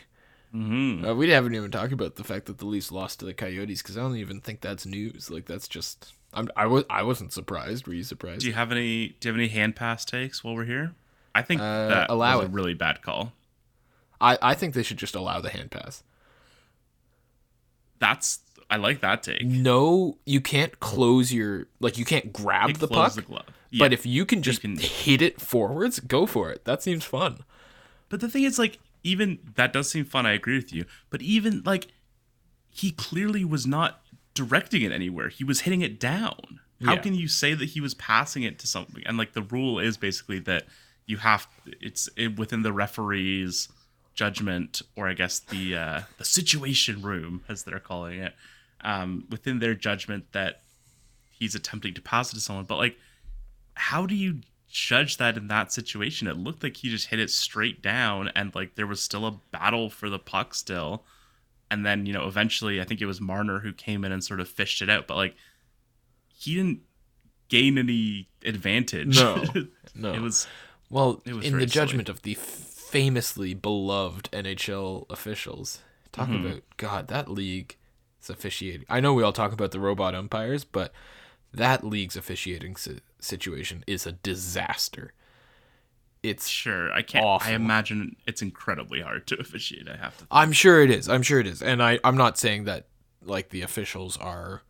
[0.53, 1.05] Mm-hmm.
[1.05, 3.82] Uh, we haven't even talked about the fact that the Leafs lost to the Coyotes
[3.82, 5.30] because I don't even think that's news.
[5.30, 7.88] Like that's just I'm I was I wasn't surprised.
[7.88, 8.41] Were you surprised?
[8.41, 9.09] Do you have any?
[9.19, 10.93] Do you have any hand pass takes while we're here?
[11.36, 12.49] I think Uh, that allow was it.
[12.49, 13.34] a really bad call.
[14.21, 16.03] I I think they should just allow the hand pass.
[17.99, 18.39] That's
[18.70, 19.43] I like that take.
[19.45, 23.13] No, you can't close your like you can't grab the puck.
[23.13, 23.45] the glove.
[23.78, 26.65] But if you can just can- hit it forwards, go for it.
[26.65, 27.39] That seems fun.
[28.09, 30.26] But the thing is, like, even that does seem fun.
[30.26, 30.86] I agree with you.
[31.09, 31.88] But even like,
[32.70, 34.01] he clearly was not
[34.34, 35.30] directing it anywhere.
[35.30, 36.59] He was hitting it down.
[36.84, 36.99] How Yeah.
[37.01, 39.03] can you say that he was passing it to something?
[39.05, 40.65] And like, the rule is basically that
[41.05, 41.47] you have
[41.82, 43.70] it's within the referee's
[44.13, 48.34] judgment, or I guess the uh, the situation room, as they're calling it,
[48.82, 50.61] um, within their judgment that
[51.30, 52.65] he's attempting to pass it to someone.
[52.65, 52.97] But like,
[53.75, 56.28] how do you judge that in that situation?
[56.28, 59.39] It looked like he just hit it straight down, and like there was still a
[59.51, 61.03] battle for the puck still.
[61.69, 64.39] And then you know, eventually, I think it was Marner who came in and sort
[64.39, 65.05] of fished it out.
[65.07, 65.36] But like,
[66.34, 66.80] he didn't
[67.49, 69.17] gain any advantage.
[69.17, 69.43] No.
[69.99, 70.13] No.
[70.13, 70.45] it was
[70.91, 71.86] Well, It was in the very silly.
[71.88, 75.80] judgment of the famously beloved NHL officials,
[76.11, 76.45] talk Mm-hmm.
[76.45, 77.75] about God, that league
[78.22, 78.86] is officiating.
[78.89, 80.91] I know we all talk about the robot umpires, but
[81.53, 85.13] that league's officiating si- situation is a disaster.
[86.24, 86.91] It's sure.
[86.91, 87.24] I can't.
[87.26, 87.51] Awful.
[87.51, 89.88] I imagine it's incredibly hard to officiate.
[89.88, 90.26] I have to.
[90.32, 91.07] I'm sure it is.
[91.07, 91.61] I'm sure it is.
[91.61, 92.88] And I I'm not saying that
[93.24, 94.61] like the officials are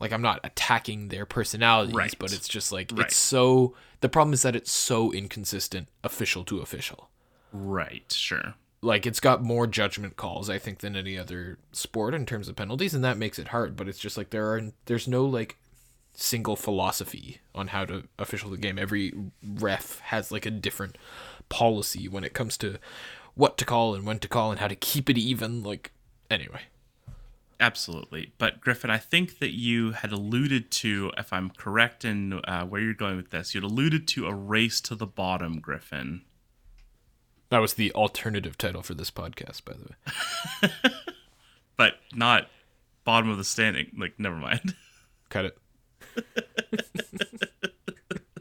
[0.00, 2.14] like I'm not attacking their personalities, Right.
[2.18, 3.06] but it's just like Right.
[3.06, 7.10] it's so the problem is that it's so inconsistent official to official.
[7.52, 8.10] Right.
[8.12, 8.54] Sure.
[8.84, 12.56] Like it's got more judgment calls I think than any other sport in terms of
[12.56, 15.56] penalties and that makes it hard but it's just like there are there's no like
[16.12, 19.12] single philosophy on how to official the game every
[19.42, 20.96] ref has like a different
[21.48, 22.78] policy when it comes to
[23.34, 25.92] what to call and when to call and how to keep it even like
[26.30, 26.60] anyway
[27.60, 28.32] Absolutely.
[28.38, 32.80] But Griffin, I think that you had alluded to, if I'm correct in uh, where
[32.80, 36.22] you're going with this, you'd alluded to a race to the bottom, Griffin.
[37.54, 40.90] That was the alternative title for this podcast by the way
[41.76, 42.48] But not
[43.04, 43.92] bottom of the standing.
[43.96, 44.74] Like, never mind.
[45.28, 45.58] cut it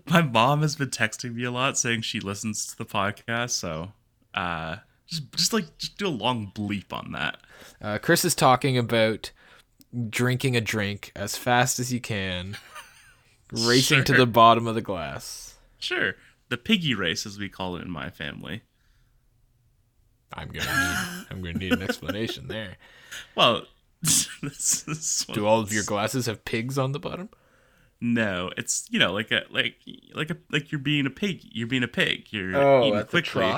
[0.10, 3.92] My mom has been texting me a lot saying she listens to the podcast, so
[4.34, 7.38] uh just just like just do a long bleep on that.
[7.82, 9.32] uh, Chris is talking about
[10.10, 12.58] drinking a drink as fast as you can
[13.52, 16.16] racing to the bottom of the glass Sure.
[16.50, 18.62] The piggy race as we call it in my family.
[20.34, 22.78] I'm gonna need I'm gonna need an explanation there.
[23.36, 23.64] Well,
[24.02, 27.30] this is Do all of your glasses have pigs on the bottom?
[28.02, 29.76] No, it's you know like a like
[30.14, 31.42] like a like you're being a pig.
[31.52, 32.26] You're being a pig.
[32.32, 33.56] You're Oh, eating quickly.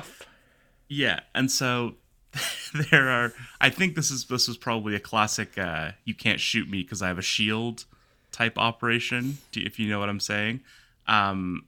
[0.88, 1.96] Yeah, and so
[2.92, 3.34] there are.
[3.62, 5.58] I think this is this was probably a classic.
[5.58, 7.86] Uh, you can't shoot me because I have a shield
[8.32, 9.38] type operation.
[9.54, 10.60] If you know what I'm saying.
[11.08, 11.66] Um,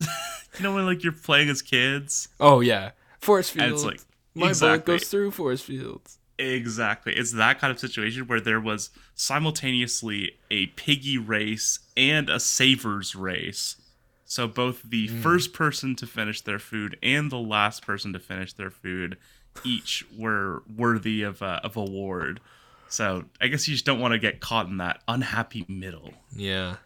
[0.00, 2.28] you know when like you're playing as kids.
[2.40, 3.64] Oh yeah, force field.
[3.64, 3.92] And field.
[3.92, 4.94] it's like- my bullet exactly.
[4.94, 6.18] goes through force fields.
[6.38, 7.14] Exactly.
[7.14, 13.16] It's that kind of situation where there was simultaneously a piggy race and a savers
[13.16, 13.76] race.
[14.24, 18.52] So both the first person to finish their food and the last person to finish
[18.52, 19.16] their food
[19.64, 22.40] each were worthy of a, of award.
[22.88, 26.12] So I guess you just don't want to get caught in that unhappy middle.
[26.34, 26.76] Yeah,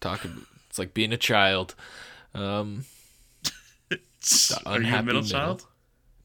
[0.00, 1.74] talk about it's like being a child.
[2.34, 2.84] Um,
[3.90, 3.98] Are you
[4.66, 5.38] a unhappy middle, middle.
[5.38, 5.66] child?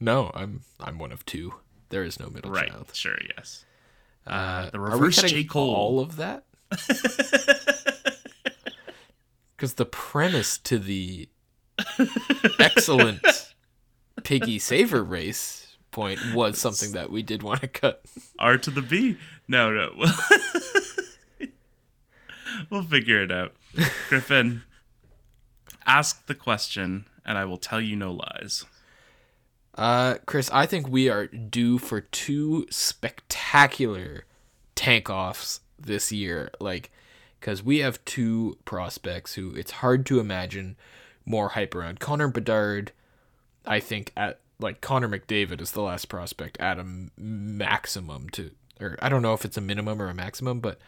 [0.02, 1.54] No, I'm I'm one of two.
[1.90, 2.68] There is no middle Right.
[2.70, 2.90] child.
[2.94, 3.18] Sure.
[3.36, 3.64] Yes.
[4.26, 5.44] Uh, the are we J.
[5.44, 5.74] Cole.
[5.74, 6.44] all of that?
[9.56, 11.28] Because the premise to the
[12.58, 13.20] excellent
[14.24, 18.02] piggy saver race point was something that we did want to cut.
[18.40, 19.18] R to the B.
[19.46, 19.92] No, no.
[22.70, 23.52] we'll figure it out.
[24.08, 24.62] Griffin,
[25.86, 28.64] ask the question, and I will tell you no lies.
[29.74, 34.24] Uh, Chris, I think we are due for two spectacular
[34.74, 36.50] tank offs this year.
[36.60, 36.90] Like,
[37.40, 40.76] because we have two prospects who it's hard to imagine
[41.24, 42.00] more hype around.
[42.00, 42.92] Connor Bedard,
[43.66, 48.50] I think, at like Connor McDavid is the last prospect at a maximum to,
[48.80, 50.78] or I don't know if it's a minimum or a maximum, but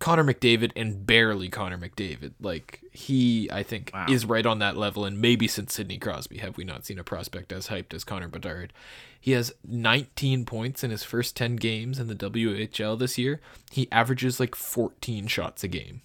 [0.00, 2.32] Connor McDavid and barely Connor McDavid.
[2.40, 4.06] Like he, I think, wow.
[4.08, 5.04] is right on that level.
[5.04, 8.28] And maybe since Sidney Crosby, have we not seen a prospect as hyped as Connor
[8.28, 8.72] Bedard?
[9.20, 13.40] He has 19 points in his first 10 games in the WHL this year.
[13.70, 16.00] He averages like 14 shots a game.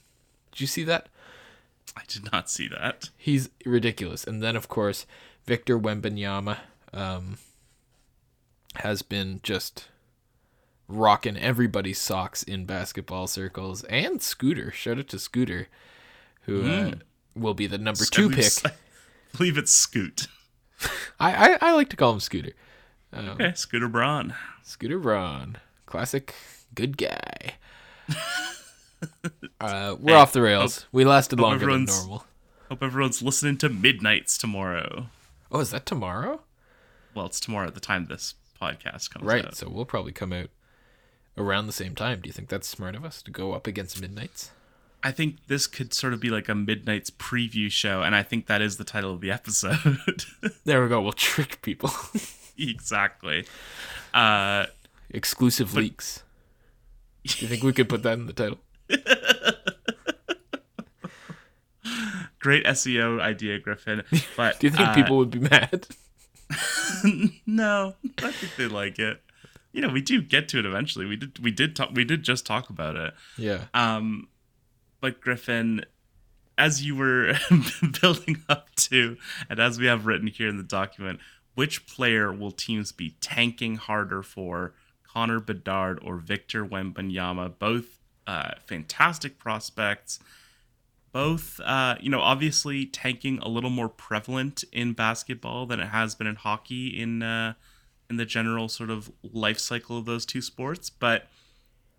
[0.52, 1.08] Did you see that?
[1.96, 3.10] I did not see that.
[3.18, 4.26] He's ridiculous.
[4.26, 5.06] And then, of course,
[5.46, 6.58] Victor Wembanyama
[6.92, 7.38] um,
[8.76, 9.88] has been just
[10.88, 13.84] rocking everybody's socks in basketball circles.
[13.86, 15.68] And Scooter, shout out to Scooter,
[16.42, 16.94] who mm.
[16.94, 16.96] uh,
[17.36, 18.54] will be the number two pick.
[18.66, 18.72] I
[19.38, 20.28] believe it's Scoot.
[21.20, 22.54] I, I, I like to call him Scooter.
[23.14, 24.34] Um, okay, Scooter Braun.
[24.64, 26.36] Scooter Braun, classic
[26.74, 27.54] good guy.
[29.62, 30.82] uh, we're hey, off the rails.
[30.82, 32.26] Hope, we lasted longer than normal.
[32.70, 35.08] Hope everyone's listening to Midnights tomorrow.
[35.52, 36.42] Oh, is that tomorrow?
[37.14, 39.46] Well, it's tomorrow at the time this podcast comes right, out.
[39.46, 40.50] Right, so we'll probably come out
[41.38, 42.22] around the same time.
[42.22, 44.52] Do you think that's smart of us to go up against Midnights?
[45.04, 48.48] I think this could sort of be like a Midnight's preview show, and I think
[48.48, 50.26] that is the title of the episode.
[50.64, 51.00] there we go.
[51.02, 51.92] We'll trick people.
[52.58, 53.46] exactly.
[54.14, 54.66] Uh,
[55.12, 55.82] Exclusive but...
[55.82, 56.24] leaks.
[57.26, 58.60] Do you think we could put that in the title?
[62.40, 64.04] Great SEO idea, Griffin.
[64.38, 65.88] But do you think uh, people would be mad?
[67.48, 69.22] no, I think they like it.
[69.76, 71.06] You know, we do get to it eventually.
[71.06, 71.40] We did.
[71.40, 71.90] We did talk.
[71.94, 73.14] We did just talk about it.
[73.38, 73.66] Yeah.
[73.74, 74.30] Um,
[75.02, 75.86] but Griffin,
[76.58, 77.34] as you were
[78.02, 79.18] building up to,
[79.50, 81.20] and as we have written here in the document,
[81.56, 84.74] which player will teams be tanking harder for?
[85.04, 90.20] Connor Bedard or Victor Wembanyama, both uh, fantastic prospects.
[91.14, 96.16] Both, uh, you know, obviously tanking a little more prevalent in basketball than it has
[96.16, 97.54] been in hockey in uh,
[98.10, 100.90] in the general sort of life cycle of those two sports.
[100.90, 101.28] But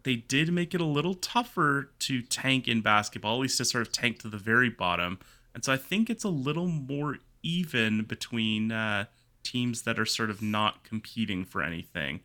[0.03, 3.87] they did make it a little tougher to tank in basketball, at least to sort
[3.87, 5.19] of tank to the very bottom.
[5.55, 9.07] And so I think it's a little more even between uh,
[9.43, 12.21] teams that are sort of not competing for anything.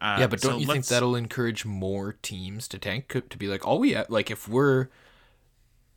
[0.00, 3.46] Uh, yeah, but don't so you think that'll encourage more teams to tank to be
[3.46, 4.88] like, all we have, like if we're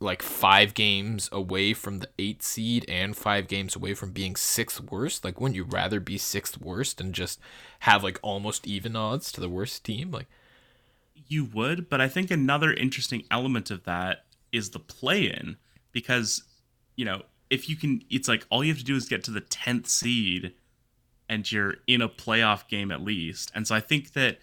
[0.00, 4.80] like five games away from the eight seed and five games away from being sixth
[4.80, 7.40] worst, like wouldn't you rather be sixth worst and just
[7.80, 10.10] have like almost even odds to the worst team?
[10.10, 10.28] Like
[11.26, 15.56] you would, but I think another interesting element of that is the play in
[15.92, 16.44] because
[16.96, 19.30] you know if you can, it's like all you have to do is get to
[19.30, 20.52] the tenth seed
[21.28, 23.50] and you're in a playoff game at least.
[23.54, 24.38] And so I think that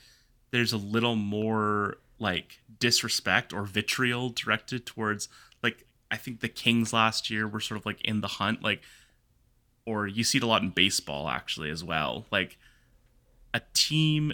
[0.51, 5.29] there's a little more like disrespect or vitriol directed towards
[5.63, 8.81] like I think the Kings last year were sort of like in the hunt like
[9.85, 12.25] or you see it a lot in baseball actually as well.
[12.31, 12.57] Like
[13.53, 14.33] a team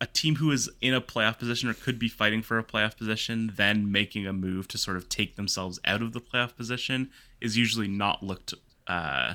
[0.00, 2.96] a team who is in a playoff position or could be fighting for a playoff
[2.96, 7.10] position then making a move to sort of take themselves out of the playoff position
[7.40, 8.54] is usually not looked
[8.86, 9.34] uh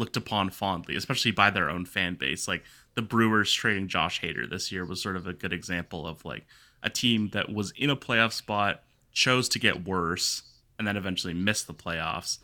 [0.00, 2.48] looked upon fondly, especially by their own fan base.
[2.48, 2.64] Like
[2.94, 6.46] the Brewers trading Josh Hader this year was sort of a good example of like
[6.82, 10.42] a team that was in a playoff spot, chose to get worse,
[10.78, 12.38] and then eventually missed the playoffs.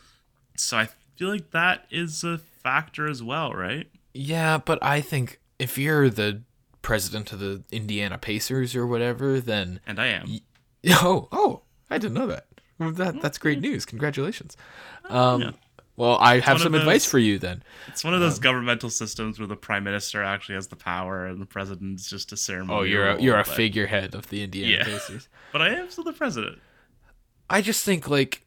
[0.56, 3.88] So I feel like that is a factor as well, right?
[4.12, 6.42] Yeah, but I think if you're the
[6.82, 10.26] president of the Indiana Pacers or whatever, then and I am.
[10.28, 10.40] Y-
[11.02, 12.46] oh, oh, I didn't know that.
[12.78, 13.86] That that's great news.
[13.86, 14.56] Congratulations.
[15.06, 15.50] Um, yeah.
[15.96, 17.62] Well, I have some those, advice for you then.
[17.88, 21.26] It's one of those um, governmental systems where the prime minister actually has the power
[21.26, 22.78] and the president's just a ceremony.
[22.78, 24.84] Oh, you're a, you're a figurehead of the Indiana yeah.
[24.84, 25.28] Pacers.
[25.52, 26.58] but I am still the president.
[27.48, 28.44] I just think like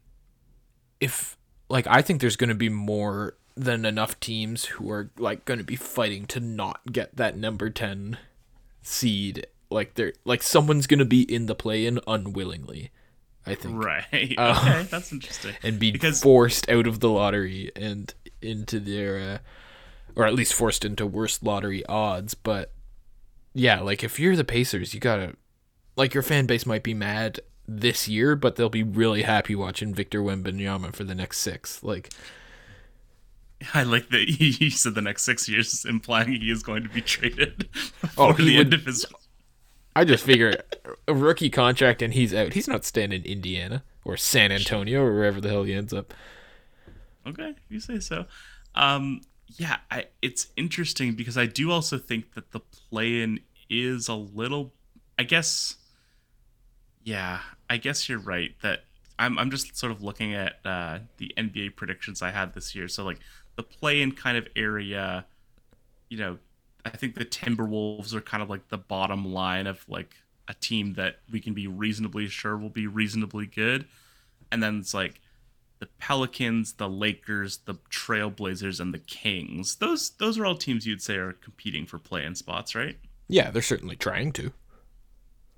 [0.99, 1.37] if
[1.69, 5.57] like I think there's going to be more than enough teams who are like going
[5.57, 8.17] to be fighting to not get that number 10
[8.81, 12.91] seed like they're like someone's going to be in the play in unwillingly
[13.49, 13.83] I think.
[13.83, 14.35] Right.
[14.37, 15.55] Uh, okay, that's interesting.
[15.63, 16.21] And be because...
[16.21, 19.37] forced out of the lottery and into their, uh,
[20.15, 22.33] or at least forced into worse lottery odds.
[22.33, 22.71] But
[23.53, 25.35] yeah, like if you're the Pacers, you gotta,
[25.95, 29.93] like your fan base might be mad this year, but they'll be really happy watching
[29.93, 31.83] Victor Wembanyama for the next six.
[31.83, 32.11] Like.
[33.73, 37.01] I like that he said the next six years, implying he is going to be
[37.01, 37.67] traded
[38.17, 39.05] oh, the would, end of his
[39.99, 40.55] I just figure
[41.09, 42.53] a rookie contract and he's out.
[42.53, 46.13] He's not staying in Indiana or San Antonio or wherever the hell he ends up.
[47.27, 48.23] Okay, you say so.
[48.75, 49.19] Um,
[49.57, 54.71] yeah, I, it's interesting because I do also think that the play-in is a little.
[55.17, 55.75] I guess.
[57.03, 58.85] Yeah, I guess you're right that
[59.19, 59.37] I'm.
[59.37, 62.87] I'm just sort of looking at uh, the NBA predictions I had this year.
[62.87, 63.19] So like
[63.57, 65.25] the play-in kind of area
[66.09, 66.37] you know,
[66.85, 70.15] I think the Timberwolves are kind of like the bottom line of like
[70.47, 73.85] a team that we can be reasonably sure will be reasonably good.
[74.51, 75.21] And then it's like
[75.79, 79.75] the Pelicans, the Lakers, the Trailblazers, and the Kings.
[79.75, 82.97] Those those are all teams you'd say are competing for play-in spots, right?
[83.27, 84.51] Yeah, they're certainly trying to.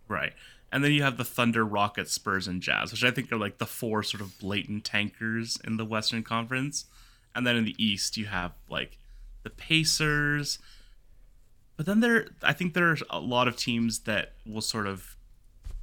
[0.08, 0.34] Right.
[0.74, 3.58] And then you have the Thunder, Rockets, Spurs, and Jazz, which I think are like
[3.58, 6.86] the four sort of blatant tankers in the Western Conference.
[7.34, 8.98] And then in the East, you have like
[9.44, 10.60] the Pacers.
[11.82, 15.18] But then there, I think there are a lot of teams that will sort of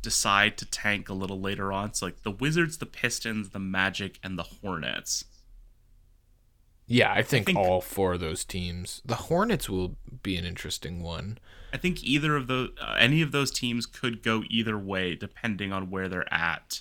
[0.01, 1.93] decide to tank a little later on.
[1.93, 5.25] So like the Wizards, the Pistons, the Magic, and the Hornets.
[6.87, 9.03] Yeah, I think, I think, all four of those teams.
[9.05, 11.39] The Hornets will be an interesting one.
[11.73, 15.73] I think either of those, uh, any of those teams could go either way depending
[15.73, 16.81] on where they're at.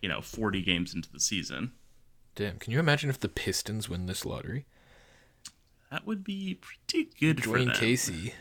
[0.00, 1.72] You know, forty games into the season.
[2.36, 4.66] Damn, can you imagine if the Pistons win this lottery?
[5.90, 7.74] That would be pretty good Dwane for them.
[7.74, 8.34] Casey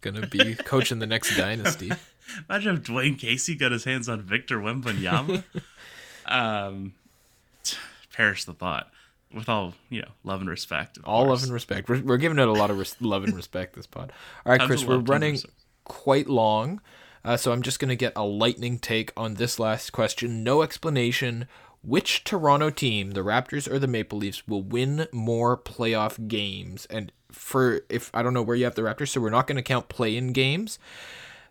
[0.00, 1.90] gonna be coaching the next dynasty.
[2.48, 5.42] Imagine if Dwane Casey got his hands on Victor Wembanyama.
[6.26, 6.94] um,
[8.12, 8.90] perish the thought.
[9.32, 10.98] With all you know, love and respect.
[11.04, 11.40] All course.
[11.40, 11.88] love and respect.
[11.88, 13.76] We're, we're giving it a lot of res- love and respect.
[13.76, 14.10] This pod.
[14.46, 15.38] All right, Chris, we're running
[15.84, 16.80] quite long,
[17.24, 20.42] uh, so I'm just gonna get a lightning take on this last question.
[20.42, 21.46] No explanation.
[21.82, 26.86] Which Toronto team, the Raptors or the Maple Leafs, will win more playoff games?
[26.86, 29.56] And for if I don't know where you have the Raptors, so we're not going
[29.56, 30.78] to count play-in games.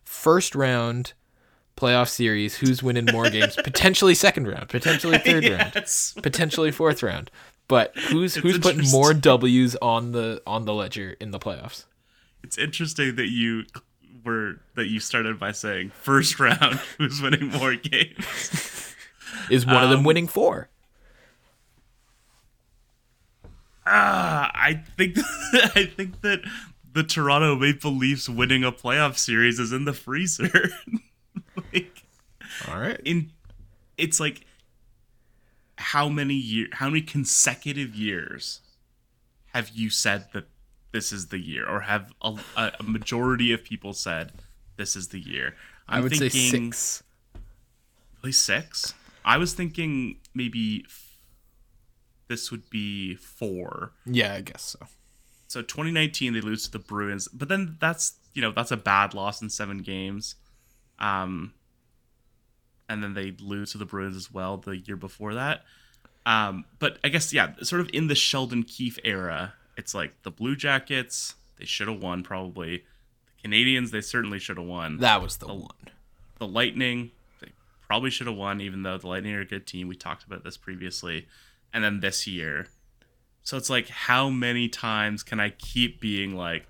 [0.04, 1.14] First round
[1.76, 3.56] playoff series, who's winning more games?
[3.64, 6.14] potentially second round, potentially third yes.
[6.16, 7.32] round, potentially fourth round.
[7.68, 11.86] But who's it's who's putting more W's on the on the ledger in the playoffs?
[12.44, 13.66] It's interesting that you
[14.24, 18.96] were that you started by saying first round, who's winning more games.
[19.50, 20.70] Is one um, of them um, winning four?
[23.90, 26.42] Ah, I think that, I think that
[26.92, 30.70] the Toronto Maple Leafs winning a playoff series is in the freezer.
[31.74, 32.04] like,
[32.68, 33.00] All right.
[33.06, 33.32] In
[33.98, 34.46] it's like
[35.78, 38.62] how many year how many consecutive years
[39.54, 40.46] have you said that
[40.92, 44.32] this is the year or have a, a majority of people said
[44.76, 45.56] this is the year?
[45.88, 47.04] I'm i would thinking, say six.
[48.22, 48.94] Really six?
[49.24, 50.86] I was thinking maybe
[52.28, 53.92] this would be four.
[54.06, 54.88] Yeah, I guess so.
[55.48, 59.14] So 2019 they lose to the Bruins, but then that's you know that's a bad
[59.14, 60.36] loss in seven games.
[61.00, 61.54] Um,
[62.90, 65.64] and then they lose to the Bruins as well the year before that.
[66.26, 70.32] Um, but I guess yeah, sort of in the Sheldon Keefe era, it's like the
[70.32, 72.84] Blue Jackets they should have won probably.
[73.42, 74.98] The Canadiens they certainly should have won.
[74.98, 75.90] That was the, the one.
[76.40, 77.52] The Lightning they
[77.88, 79.88] probably should have won, even though the Lightning are a good team.
[79.88, 81.28] We talked about this previously.
[81.78, 82.70] And then this year.
[83.44, 86.66] So it's like, how many times can I keep being like,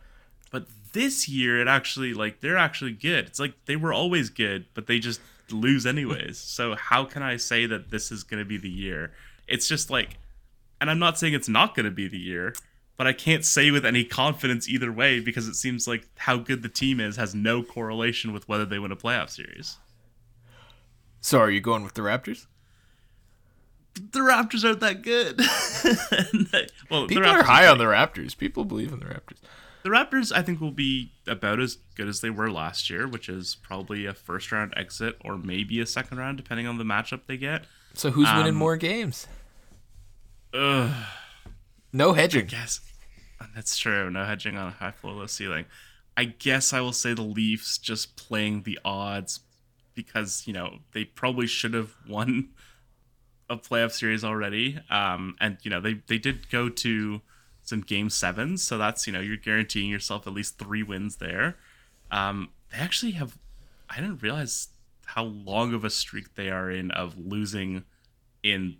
[0.52, 3.26] but this year it actually, like, they're actually good.
[3.26, 6.38] It's like they were always good, but they just lose anyways.
[6.38, 9.14] so how can I say that this is to be the year?
[9.48, 10.18] It's just like,
[10.82, 12.54] and I'm not saying it's not to be the year,
[12.98, 16.64] but I can't say with any confidence either way because it seems like how good
[16.64, 19.78] the team is has no correlation with whether they win a playoff series.
[21.22, 22.46] So are you going with the Raptors?
[23.98, 25.40] The Raptors aren't that good.
[26.90, 28.38] well, people are high are on the Raptors.
[28.38, 29.38] People believe in the Raptors.
[29.84, 33.30] The Raptors, I think, will be about as good as they were last year, which
[33.30, 37.22] is probably a first round exit or maybe a second round, depending on the matchup
[37.28, 37.66] they get.
[37.94, 39.28] So who's um, winning more games?
[40.54, 40.94] Ugh.
[41.94, 42.50] No hedging.
[42.52, 42.82] Yes,
[43.56, 44.10] that's true.
[44.12, 45.66] No hedging on a high floor, low ceiling.
[46.16, 49.42] I guess I will say the Leafs just playing the odds
[49.96, 52.50] because you know they probably should have won
[53.50, 54.80] a playoff series already.
[54.90, 57.22] Um, and you know they they did go to
[57.64, 61.58] some game sevens, so that's you know you're guaranteeing yourself at least three wins there.
[62.12, 63.38] Um, they actually have.
[63.90, 64.70] I didn't realize
[65.06, 67.86] how long of a streak they are in of losing
[68.44, 68.78] in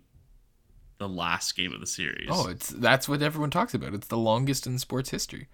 [0.98, 2.28] the last game of the series.
[2.30, 3.94] Oh, it's that's what everyone talks about.
[3.94, 5.48] It's the longest in sports history.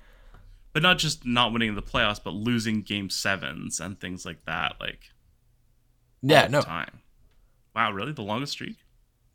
[0.72, 4.74] But not just not winning the playoffs, but losing game sevens and things like that.
[4.80, 5.12] Like
[6.22, 7.00] yeah, no time.
[7.76, 8.12] Wow, really?
[8.12, 8.78] The longest streak?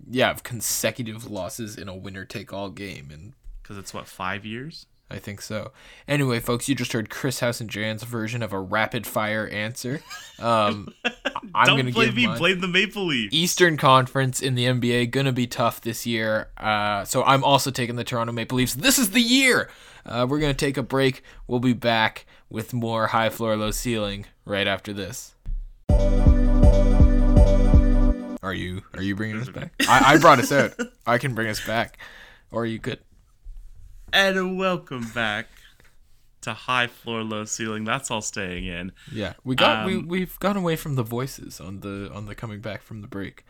[0.08, 4.46] Yeah, of consecutive losses in a winner take all game, and because it's what five
[4.46, 4.86] years.
[5.12, 5.72] I think so.
[6.08, 10.02] Anyway, folks, you just heard Chris House and Jan's version of a rapid fire answer.
[10.40, 10.94] Um,
[11.54, 12.26] I'm Don't gonna blame me.
[12.26, 12.38] Mine.
[12.38, 13.36] Blame the Maple Leafs.
[13.36, 16.48] Eastern Conference in the NBA gonna be tough this year.
[16.56, 18.74] Uh, so I'm also taking the Toronto Maple Leafs.
[18.74, 19.70] This is the year.
[20.06, 21.24] Uh, we're gonna take a break.
[21.46, 25.36] We'll be back with more high floor, low ceiling right after this.
[28.42, 29.74] Are you are you bringing us back?
[29.82, 30.74] I, I brought us out.
[31.06, 31.98] I can bring us back,
[32.52, 33.00] or you could.
[34.14, 35.48] And welcome back
[36.42, 37.84] to high floor, low ceiling.
[37.84, 38.94] That's all staying in.
[39.12, 42.36] Yeah, we got we Um, we've gone away from the voices on the on the
[42.36, 43.44] coming back from the break.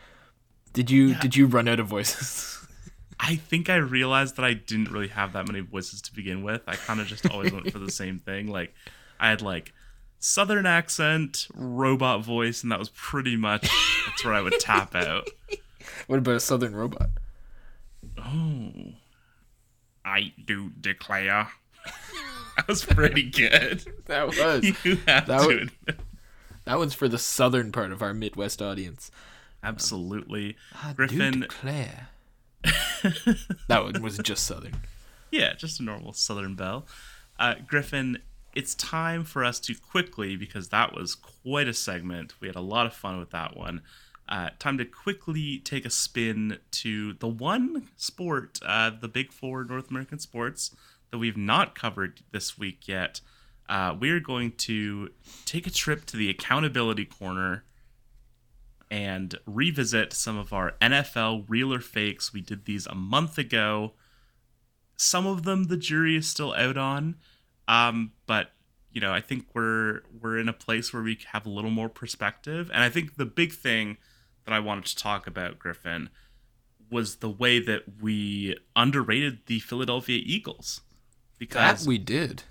[0.72, 2.56] Did you did you run out of voices?
[3.20, 6.62] I think I realized that I didn't really have that many voices to begin with.
[6.66, 8.48] I kind of just always went for the same thing.
[8.48, 8.74] Like
[9.20, 9.72] I had like
[10.20, 13.62] southern accent, robot voice, and that was pretty much
[14.06, 15.28] that's where I would tap out.
[16.06, 17.10] what about a southern robot?
[18.18, 18.72] Oh,
[20.04, 21.48] I do declare.
[22.56, 23.84] that was pretty good.
[24.06, 25.70] That was You have That to would-
[26.66, 29.10] that one's for the southern part of our Midwest audience.
[29.62, 30.56] Absolutely.
[30.84, 32.08] I Griffin- declare.
[33.68, 34.74] that one was just southern.
[35.30, 36.86] Yeah, just a normal Southern Belle.
[37.38, 38.18] Uh, Griffin,
[38.54, 42.34] it's time for us to quickly, because that was quite a segment.
[42.40, 43.82] We had a lot of fun with that one.
[44.28, 49.64] Uh, time to quickly take a spin to the one sport, uh, the big four
[49.64, 50.74] North American sports,
[51.10, 53.20] that we've not covered this week yet.
[53.68, 55.10] Uh, we're going to
[55.44, 57.64] take a trip to the accountability corner
[58.90, 62.32] and revisit some of our NFL real or fakes.
[62.32, 63.94] We did these a month ago
[65.00, 67.16] some of them the jury is still out on
[67.70, 68.50] um but
[68.92, 71.88] you know i think we're we're in a place where we have a little more
[71.88, 73.96] perspective and i think the big thing
[74.44, 76.08] that i wanted to talk about griffin
[76.90, 80.80] was the way that we underrated the philadelphia eagles
[81.38, 82.42] because That we did.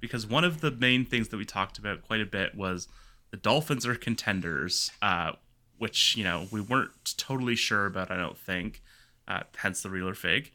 [0.00, 2.88] because one of the main things that we talked about quite a bit was
[3.30, 5.32] the Dolphins are contenders, uh,
[5.78, 8.10] which you know we weren't totally sure about.
[8.10, 8.82] I don't think,
[9.26, 10.52] uh, hence the real or fake.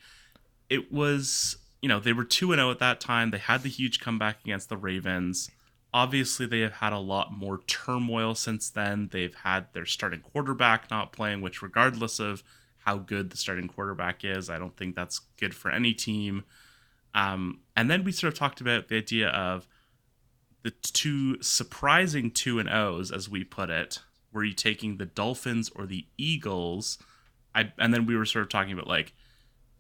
[0.70, 3.32] It was you know they were two and zero at that time.
[3.32, 5.50] They had the huge comeback against the Ravens.
[5.94, 9.10] Obviously, they have had a lot more turmoil since then.
[9.12, 12.44] They've had their starting quarterback not playing, which, regardless of
[12.86, 16.44] how good the starting quarterback is, I don't think that's good for any team.
[17.14, 19.68] Um, and then we sort of talked about the idea of
[20.64, 24.00] the two surprising two and O's, as we put it.
[24.32, 26.98] Were you taking the Dolphins or the Eagles?
[27.54, 29.14] I and then we were sort of talking about like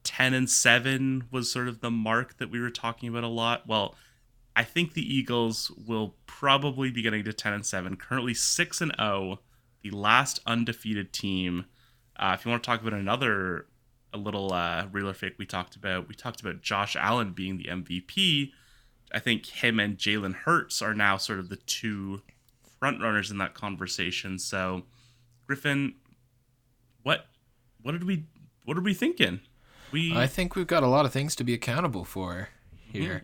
[0.03, 3.67] ten and seven was sort of the mark that we were talking about a lot.
[3.67, 3.95] Well,
[4.55, 7.95] I think the Eagles will probably be getting to ten and seven.
[7.95, 9.39] Currently six and zero,
[9.81, 11.65] the last undefeated team.
[12.17, 13.67] Uh, if you want to talk about another
[14.13, 17.57] a little uh, real or fake we talked about, we talked about Josh Allen being
[17.57, 18.51] the MVP.
[19.13, 22.21] I think him and Jalen Hurts are now sort of the two
[22.79, 24.39] front runners in that conversation.
[24.39, 24.83] So,
[25.47, 25.95] Griffin,
[27.03, 27.27] what
[27.81, 28.25] what did we
[28.65, 29.41] what are we thinking?
[29.91, 32.49] We I think we've got a lot of things to be accountable for
[32.91, 33.23] here.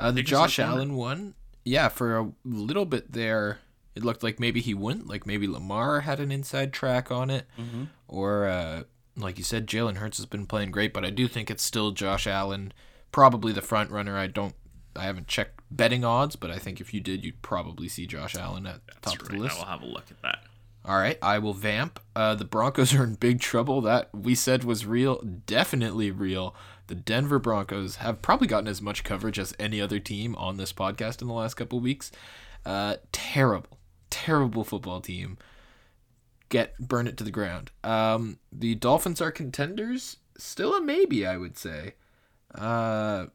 [0.00, 0.58] Uh, the Take us to the Josh.
[0.58, 1.34] Allen one,
[1.64, 3.58] yeah, for a little bit there,
[3.94, 5.06] it looked like maybe he wouldn't.
[5.06, 7.88] Like maybe Lamar had an inside track on it, Mhm.
[8.08, 8.82] or uh,
[9.16, 11.90] like you said, Jalen Hurts has been playing great, but I do think it's still
[11.92, 12.72] Josh Allen,
[13.12, 14.16] probably the front runner.
[14.16, 14.54] I don't,
[14.96, 18.34] I haven't checked betting odds, but I think if you did, you'd probably see Josh
[18.34, 19.56] Allen at the top That's of the list.
[19.56, 20.38] I will have a look at that.
[20.84, 22.00] All right, I will vamp.
[22.16, 23.80] Uh, the Broncos are in big trouble.
[23.80, 26.56] That we said was real, definitely real.
[26.88, 30.72] The Denver Broncos have probably gotten as much coverage as any other team on this
[30.72, 32.10] podcast in the last couple weeks.
[32.66, 33.78] Uh, terrible,
[34.10, 35.38] terrible football team.
[36.48, 37.70] Get burn it to the ground.
[37.84, 40.16] Um, the Dolphins are contenders.
[40.36, 41.94] Still a maybe, I would say.
[42.54, 43.26] Uh,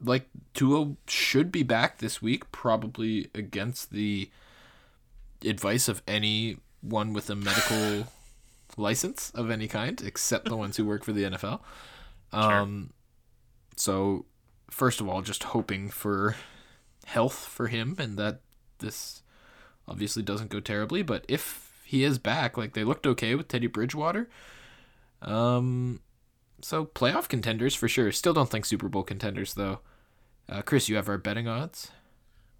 [0.00, 4.30] like Tua should be back this week, probably against the
[5.44, 8.08] advice of anyone with a medical
[8.76, 11.60] license of any kind, except the ones who work for the NFL.
[12.32, 12.92] Um,
[13.76, 14.26] so
[14.70, 16.36] first of all, just hoping for
[17.06, 18.40] health for him and that
[18.78, 19.22] this
[19.86, 21.02] obviously doesn't go terribly.
[21.02, 24.28] But if he is back, like they looked okay with Teddy Bridgewater.
[25.22, 26.00] Um,
[26.60, 28.12] so playoff contenders for sure.
[28.12, 29.80] Still don't think Super Bowl contenders though.
[30.48, 31.90] Uh, Chris, you have our betting odds.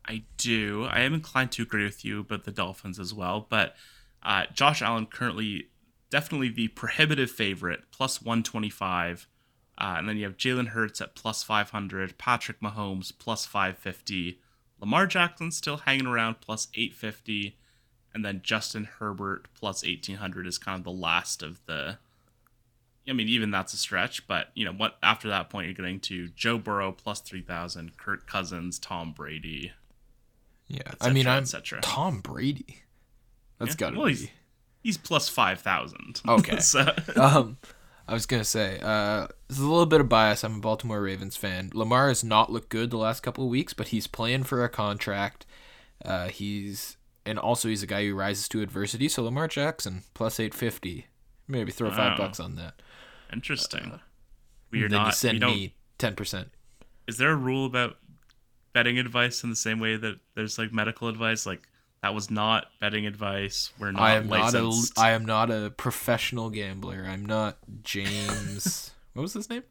[0.08, 0.84] I do.
[0.90, 3.76] I am inclined to agree with you about the Dolphins as well, but
[4.22, 5.68] uh, Josh Allen currently
[6.10, 9.28] definitely the prohibitive favorite, plus 125.
[9.76, 14.40] Uh, and then you have Jalen Hurts at plus 500, Patrick Mahomes plus 550,
[14.80, 17.56] Lamar Jackson still hanging around plus 850,
[18.14, 21.98] and then Justin Herbert plus 1800 is kind of the last of the.
[23.08, 24.98] I mean, even that's a stretch, but you know what?
[25.02, 29.72] After that point, you're getting to Joe Burrow plus 3000, Kirk Cousins, Tom Brady,
[30.68, 31.44] Yeah, I mean, I'm.
[31.80, 32.82] Tom Brady.
[33.58, 34.14] That's Yeah, got to well, be.
[34.14, 34.30] he's-
[34.80, 36.22] He's plus 5,000.
[36.28, 36.58] Okay.
[36.60, 37.58] so, um,
[38.06, 40.44] I was gonna say, uh, there's a little bit of bias.
[40.44, 41.70] I'm a Baltimore Ravens fan.
[41.74, 44.68] Lamar has not looked good the last couple of weeks, but he's playing for a
[44.68, 45.44] contract.
[46.04, 46.96] Uh, he's
[47.26, 49.08] and also he's a guy who rises to adversity.
[49.08, 51.06] So Lamar Jackson plus eight fifty.
[51.48, 52.80] Maybe throw five bucks on that.
[53.32, 54.00] interesting.
[54.70, 55.06] We are not.
[55.06, 56.48] you send me ten percent.
[57.06, 57.96] Is there a rule about
[58.78, 61.46] betting advice in the same way that there's like medical advice.
[61.46, 61.68] Like
[62.00, 63.72] that was not betting advice.
[63.76, 64.96] We're not I am licensed.
[64.96, 67.04] not a I am not a professional gambler.
[67.08, 68.92] I'm not James.
[69.14, 69.64] what was his name?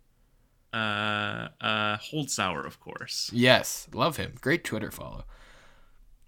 [0.74, 3.32] uh, uh, Holzhauer, of course.
[3.34, 4.36] Yes, love him.
[4.41, 5.24] Great Twitter follow.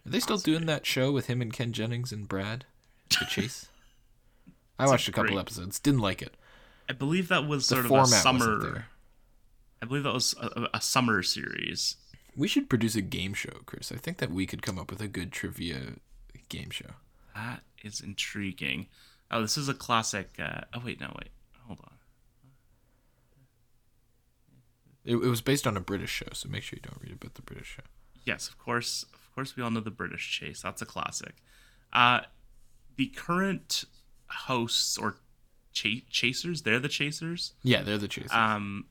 [0.05, 2.65] Are they still doing that show with him and Ken Jennings and Brad?
[3.09, 3.67] The Chase.
[4.79, 5.79] I a watched a couple episodes.
[5.79, 6.35] Didn't like it.
[6.87, 8.85] I believe that was The sort of a summer.
[9.81, 11.97] I believe that was a, a summer series.
[12.39, 13.91] We should produce a game show, Chris.
[13.91, 15.95] I think that we could come up with a good trivia
[16.47, 16.91] game show.
[17.35, 18.87] That is intriguing.
[19.29, 20.29] Oh, this is a classic.
[20.39, 21.31] Uh, oh wait, no, wait,
[21.67, 21.91] hold on.
[25.03, 27.33] It, it was based on a British show, so make sure you don't read about
[27.33, 27.83] the British show.
[28.23, 30.61] Yes, of course, of course, we all know the British Chase.
[30.61, 31.35] That's a classic.
[31.91, 32.21] Uh,
[32.95, 33.83] the current
[34.27, 35.17] hosts or
[35.73, 37.51] cha- chasers, they're the chasers.
[37.63, 38.31] Yeah, they're the Chasers.
[38.31, 38.85] Um,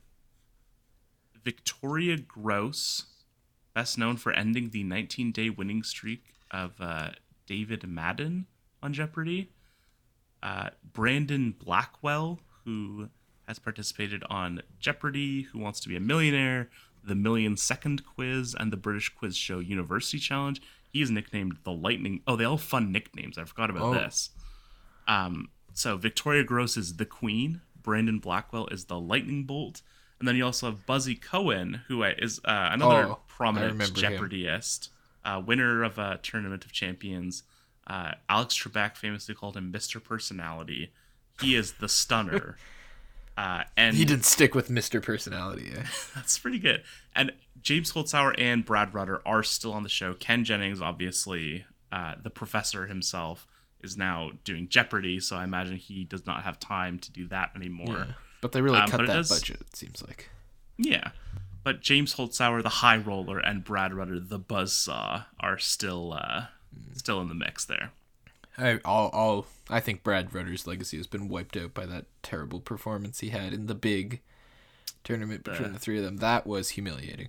[1.43, 3.05] Victoria Groce,
[3.79, 7.11] best known for ending the 19 day winning streak of uh,
[7.47, 8.45] David Madden
[8.83, 9.51] on Jeopardy.
[10.43, 13.07] Uh, Brandon Blackwell, who
[13.47, 16.69] has participated on Jeopardy, Who Wants to Be a Millionaire,
[17.05, 20.61] the Million Second Quiz, and the British quiz show University Challenge.
[20.91, 22.21] He is nicknamed the Lightning.
[22.27, 23.37] Oh, they all fun nicknames.
[23.37, 23.93] I forgot about Oh.
[23.93, 24.31] this.
[25.07, 27.61] Um, so Victoria Groce is the Queen.
[27.81, 29.81] Brandon Blackwell is the Lightning Bolt.
[30.19, 33.79] And then you also have Buzzy Cohen, who is uh, another Oh, prominent.
[33.79, 34.89] Jeopardyist,
[35.23, 37.43] uh, winner of a Tournament of Champions.
[37.87, 40.03] Uh, Alex Trebek famously called him Mr.
[40.03, 40.91] Personality.
[41.41, 42.57] He is the stunner.
[43.37, 45.01] Uh, and he didn't stick with Mr.
[45.01, 45.71] Personality.
[45.73, 45.83] Eh?
[46.15, 46.83] that's pretty good.
[47.15, 50.13] And James Holzhauer and Brad Rutter are still on the show.
[50.13, 53.47] Ken Jennings, obviously, uh, the professor himself,
[53.81, 57.51] is now doing Jeopardy, so I imagine he does not have time to do that
[57.55, 58.07] anymore.
[58.09, 58.13] Yeah.
[58.41, 60.29] But they really Um, cut that does- budget, it seems like.
[60.77, 61.11] Yeah.
[61.63, 66.45] But James Holzhauer, the high roller, and Brad Rutter, the buzzsaw, are still uh,
[66.93, 67.91] still in the mix there.
[68.57, 73.19] I I'll, I think Brad Rutter's legacy has been wiped out by that terrible performance
[73.19, 74.21] he had in the big
[75.03, 76.17] tournament between the three of them.
[76.17, 77.27] That was humiliating.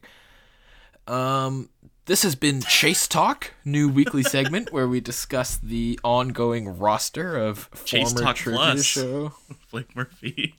[1.06, 1.70] Um,
[2.06, 7.68] this has been Chase Talk, new weekly segment where we discuss the ongoing roster of
[7.84, 8.84] Chase former Talk trivia Plus.
[8.84, 9.32] show.
[9.72, 10.54] Blake Murphy.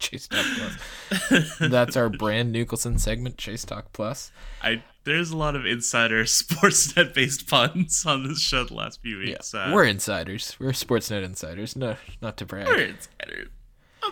[0.10, 1.58] Chase Talk Plus.
[1.58, 4.32] That's our brand Nicholson segment, Chase Talk Plus.
[4.62, 9.18] I there's a lot of insider Sportsnet based puns on this show the last few
[9.18, 9.54] Yeah, weeks.
[9.54, 10.56] Uh, we're insiders.
[10.58, 11.76] We're Sportsnet insiders.
[11.76, 12.66] No, not to brag.
[12.66, 13.48] we're insiders.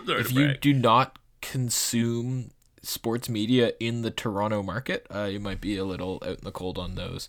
[0.07, 5.77] If you do not consume sports media in the Toronto market, uh, you might be
[5.77, 7.27] a little out in the cold on those.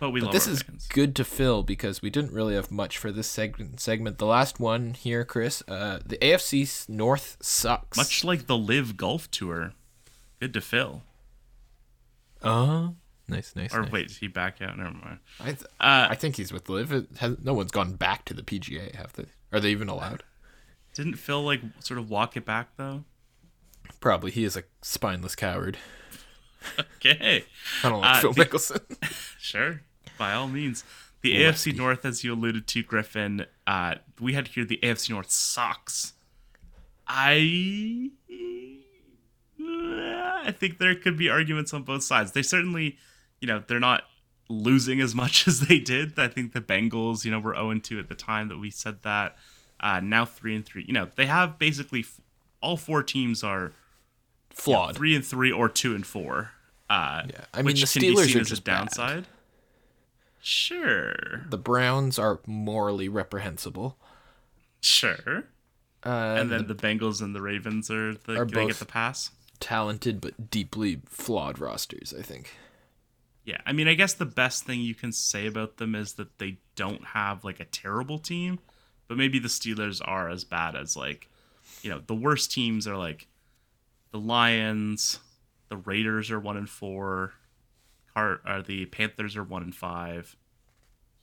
[0.00, 0.86] But we But this is fans.
[0.88, 3.80] good to fill because we didn't really have much for this segment.
[3.80, 5.62] Segment, the last one here, Chris.
[5.66, 7.96] Uh, the AFC North sucks.
[7.96, 9.72] much like the LIV Golf Tour.
[10.40, 11.02] Good to fill.
[12.42, 12.90] Uh,
[13.26, 13.74] nice, nice.
[13.74, 13.90] Or nice.
[13.92, 14.76] wait, is he back out?
[14.78, 15.18] Never mind.
[15.40, 16.90] I, th- Uh, I think he's with Live.
[17.18, 19.24] Has, no one's gone back to the PGA, have they?
[19.52, 20.22] Are they even allowed?
[20.94, 23.04] didn't Phil like sort of walk it back though?
[24.00, 24.30] Probably.
[24.32, 25.78] He is a spineless coward.
[26.96, 27.44] Okay.
[27.84, 28.80] I don't like Uh, Phil the- Mickelson.
[29.38, 29.80] Sure,
[30.18, 30.84] by all means.
[31.22, 31.34] The.
[31.36, 36.12] AFC North, as you alluded to, Griffin, uh, we had here the AFC North sucks.
[37.08, 38.10] I,
[39.60, 42.32] I think there could be arguments on both sides.
[42.32, 42.96] They certainly,
[43.40, 44.04] you know, they're not
[44.48, 46.18] losing as much as they did.
[46.18, 49.02] I think the Bengals, you know, were 0 2 at the time that we said
[49.02, 49.36] that.
[49.80, 50.84] Uh, now 3 and 3.
[50.86, 52.20] You know, they have basically f-
[52.60, 53.72] all four teams are
[54.50, 54.96] Flawed.
[54.96, 56.50] three and three or two and four.
[56.90, 58.90] Uh, Yeah, I mean, which the can be Steelers seen are as a just bad.
[60.40, 63.98] Sure, The Browns are morally reprehensible.
[64.80, 65.44] sure.
[66.06, 68.84] Uh, And then the Bengals and the Ravens are the Are they both- get the
[68.86, 69.30] pass.
[69.60, 72.56] talented but deeply flawed rosters, I think.
[73.44, 76.38] Yeah, I mean, I guess the best thing you can say about them is that
[76.38, 78.60] they don't have like a terrible team,
[79.08, 81.28] but maybe the Steelers are as bad as like,
[81.82, 83.26] you know, the worst teams are like
[84.12, 85.18] the Lions,
[85.68, 87.32] the Raiders are one and four,
[88.46, 90.36] Uh, the Panthers are one and five,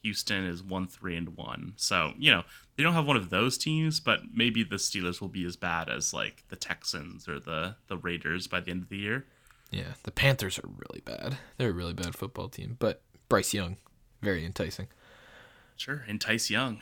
[0.04, 1.74] Houston is one three and one.
[1.78, 2.44] So you know
[2.76, 5.90] they don't have one of those teams, but maybe the Steelers will be as bad
[5.90, 9.26] as like the Texans or the the Raiders by the end of the year.
[9.72, 11.38] Yeah, the Panthers are really bad.
[11.58, 13.78] They're a really bad football team, but Bryce Young,
[14.22, 14.88] very enticing.
[15.76, 16.82] Sure, entice Young.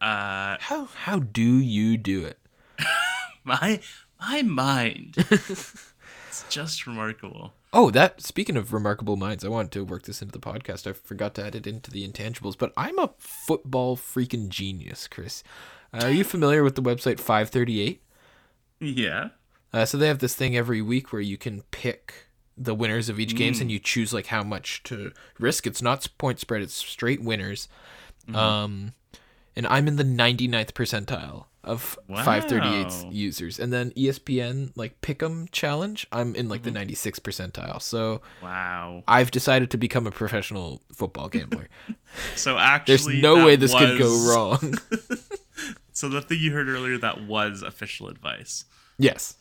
[0.00, 2.38] Uh, How how do you do it?
[3.44, 3.80] my
[4.20, 10.02] my mind it's just remarkable Oh, that speaking of remarkable minds, I wanted to work
[10.02, 10.86] this into the podcast.
[10.86, 15.42] I forgot to add it into the intangibles, but I'm a football freaking genius, Chris.
[15.92, 18.02] Uh, are you familiar with the website 538?
[18.80, 19.28] yeah
[19.72, 22.26] Uh, so they have this thing every week where you can pick
[22.58, 25.66] the winners of each games, and you choose like how much to risk.
[25.66, 27.68] It's not point spread; it's straight winners.
[28.34, 28.92] Um,
[29.56, 36.06] and I'm in the 99th percentile of 538 users, and then ESPN like Pick'em challenge.
[36.10, 37.80] I'm in like the 96th percentile.
[37.80, 39.04] So Wow.
[39.06, 41.68] I've decided to become a professional football gambler.
[42.36, 44.74] So actually, There's no way this could go wrong.
[45.94, 48.64] So the thing you heard earlier that was official advice.
[48.98, 49.36] yes.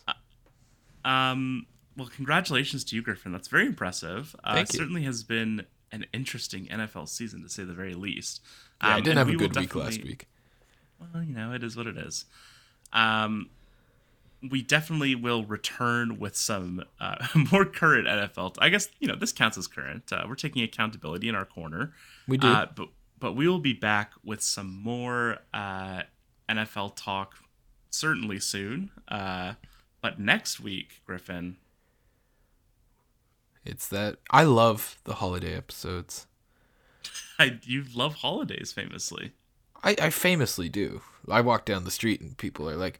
[1.05, 1.65] Um.
[1.97, 3.31] Well, congratulations to you, Griffin.
[3.31, 4.35] That's very impressive.
[4.43, 4.79] Uh, Thank you.
[4.79, 8.41] Certainly has been an interesting NFL season to say the very least.
[8.81, 10.27] Yeah, I Um, didn't have a good week last week.
[11.01, 12.25] Well, you know, it is what it is.
[12.93, 13.49] Um,
[14.49, 18.55] we definitely will return with some uh, more current NFL.
[18.59, 20.11] I guess you know this counts as current.
[20.11, 21.93] Uh, we're taking accountability in our corner.
[22.27, 22.47] We do.
[22.47, 22.89] Uh, but
[23.19, 26.03] but we will be back with some more uh,
[26.49, 27.35] NFL talk
[27.89, 28.89] certainly soon.
[29.07, 29.53] Uh,
[30.01, 31.57] but next week, Griffin,
[33.63, 36.25] It's that I love the holiday episodes.
[37.39, 39.33] I, you love holidays famously.
[39.83, 41.01] I, I famously do.
[41.29, 42.99] I walk down the street and people are like,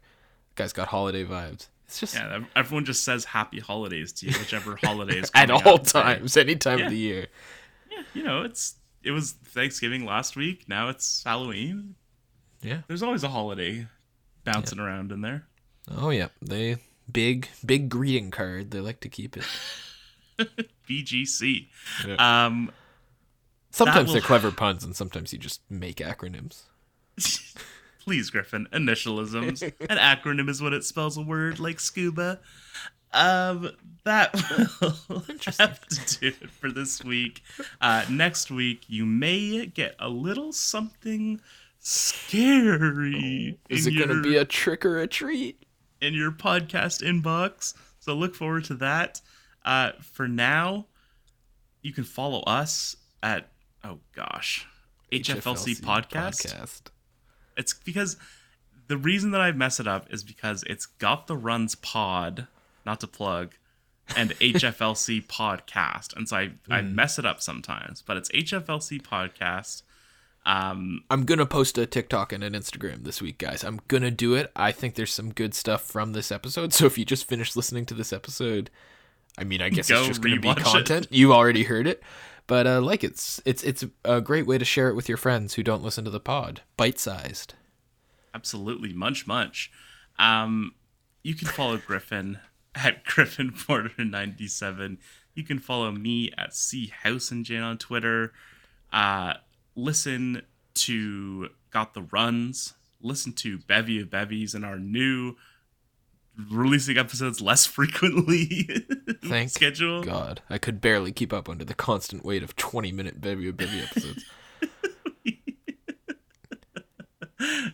[0.56, 4.76] "Guy's got holiday vibes." It's just Yeah, everyone just says happy holidays to you, whichever
[4.82, 6.84] holiday is at all times, any time Yeah.
[6.86, 7.26] of the year.
[7.90, 10.68] Yeah, you know, it's it was Thanksgiving last week.
[10.68, 11.94] Now it's Halloween.
[12.62, 12.82] Yeah.
[12.86, 13.86] There's always a holiday
[14.44, 15.46] bouncing around in there.
[15.90, 16.76] Oh yeah, they
[17.10, 18.70] big big greeting card.
[18.70, 19.44] They like to keep it.
[20.88, 21.66] BGC.
[22.06, 22.46] Yeah.
[22.46, 22.70] Um,
[23.70, 26.62] Sometimes will- they're clever puns, and sometimes you just make acronyms.
[28.00, 28.68] please, Griffin.
[28.72, 29.62] Initialisms.
[29.62, 32.40] An acronym is what it spells a word like scuba.
[33.14, 33.70] Um,
[34.04, 34.32] that
[35.08, 35.24] will
[35.58, 37.42] have to do it for this week.
[37.80, 41.40] Uh, next week, you may get a little something
[41.78, 43.58] scary.
[43.68, 45.62] Is in it going to be a trick or a treat?
[46.02, 47.72] in your podcast inbox.
[48.00, 49.22] So look forward to that.
[49.64, 50.86] Uh, for now,
[51.80, 53.48] you can follow us at
[53.84, 54.66] oh gosh,
[55.12, 56.46] HFLC, podcast.
[56.46, 56.82] podcast.
[57.56, 58.16] It's because
[58.88, 62.46] the reason that I mess it up is because it's got the runs pod,
[62.84, 63.54] not to plug,
[64.16, 68.02] and HFLC podcast, and so I I mess it up sometimes.
[68.02, 69.82] But it's HFLC podcast.
[70.44, 73.62] Um, I'm gonna post a TikTok and an Instagram this week, guys.
[73.62, 74.50] I'm gonna do it.
[74.56, 76.72] I think there's some good stuff from this episode.
[76.72, 78.68] So if you just finished listening to this episode,
[79.38, 80.64] I mean, I guess it's just gonna be rewatch it.
[80.64, 81.06] content.
[81.10, 82.02] You already heard it,
[82.46, 85.54] but uh, like it's it's it's a great way to share it with your friends
[85.54, 86.62] who don't listen to the pod.
[86.76, 87.54] Bite sized.
[88.34, 88.92] absolutely.
[88.92, 89.70] Munch munch.
[90.18, 90.74] Um
[91.22, 92.38] you can follow griffin
[92.74, 94.98] at griffin porter 97
[95.34, 98.32] you can follow me at c house and jane on twitter.
[98.92, 99.34] Uh
[99.74, 100.42] listen
[100.74, 102.74] to got the runs.
[103.00, 105.36] Listen to bevy of bevies and our new
[106.50, 108.68] releasing episodes less frequently
[109.24, 113.20] Thank schedule God, I could barely keep up under the constant weight of 20 minute
[113.20, 114.24] bevy of bevy episodes.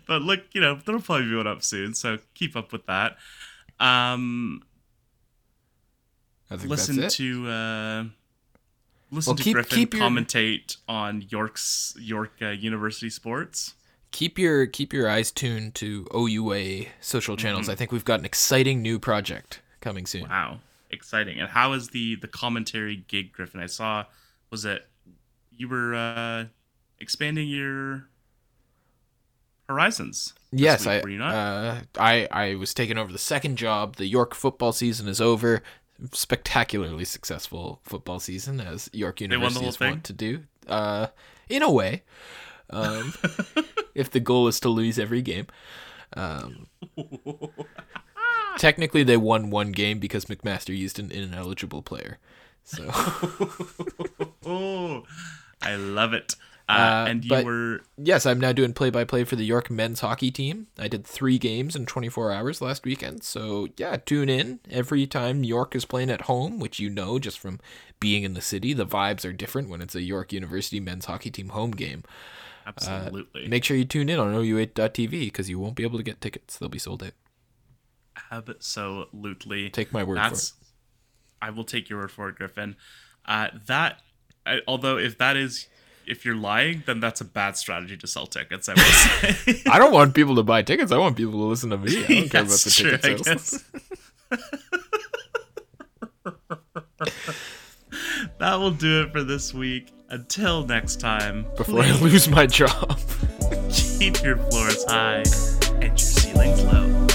[0.07, 3.17] but look you know there'll probably be one up soon so keep up with that
[3.81, 4.63] um
[6.51, 7.17] I think listen that's it.
[7.25, 8.05] to uh
[9.11, 13.75] listen Well, to keep- Griffin keep your- commentate on York's York uh, University sports.
[14.11, 17.69] Keep your keep your eyes tuned to OUA social channels.
[17.69, 20.29] I think we've got an exciting new project coming soon.
[20.29, 21.39] Wow, exciting!
[21.39, 23.61] And how is the the commentary gig, Griffin?
[23.61, 24.05] I saw
[24.51, 24.87] was it
[25.57, 26.45] you were uh
[26.99, 28.09] expanding your
[29.69, 30.35] horizons?
[30.51, 31.35] Yes, week, I, were you not?
[31.35, 33.97] uh, I I was taking over the second job.
[33.97, 35.63] The York football season is over.
[36.13, 40.45] Spectacularly successful football season, as York University is want to do.
[40.69, 41.09] Uh,
[41.49, 42.05] in a way,
[42.71, 43.15] um,
[43.95, 45.47] if the goal is to lose every game.
[46.15, 46.67] Um,
[48.59, 52.19] technically, they won one game because McMaster used an ineligible player.
[52.65, 52.91] So
[54.45, 55.05] oh,
[55.63, 56.35] I love it.
[56.69, 59.71] Uh, Uh, and you were yes, I'm now doing play by play for the York
[59.71, 60.67] men's hockey team.
[60.79, 63.25] I did three games in 24 hours last weekend.
[63.25, 67.39] So, yeah, tune in every time York is playing at home, which you know just
[67.39, 67.59] from
[68.01, 68.75] being in the city.
[68.75, 72.05] The vibes are different when it's a York University men's hockey team home game.
[72.69, 76.21] Absolutely Make sure you tune in on OUA.tv because you won't be able to get
[76.21, 76.59] tickets.
[76.59, 77.13] They'll be sold out.
[78.31, 80.53] absolutely Take my word That's,
[81.41, 82.77] I will take your word for it, Griffin.
[83.25, 84.01] Uh, that,
[84.45, 85.67] I, although if that is,
[86.07, 88.69] if you're lying, then that's a bad strategy to sell tickets.
[88.69, 89.63] I will say.
[89.71, 90.93] I don't want people to buy tickets.
[90.93, 92.05] I want people to listen to me.
[92.05, 93.65] I don't care about the true, ticket sales.
[98.39, 99.93] that will do it for this week.
[100.11, 102.99] Until next time, Before I lose my job.
[103.71, 105.25] keep your floors high
[105.75, 107.08] and your ceilings low.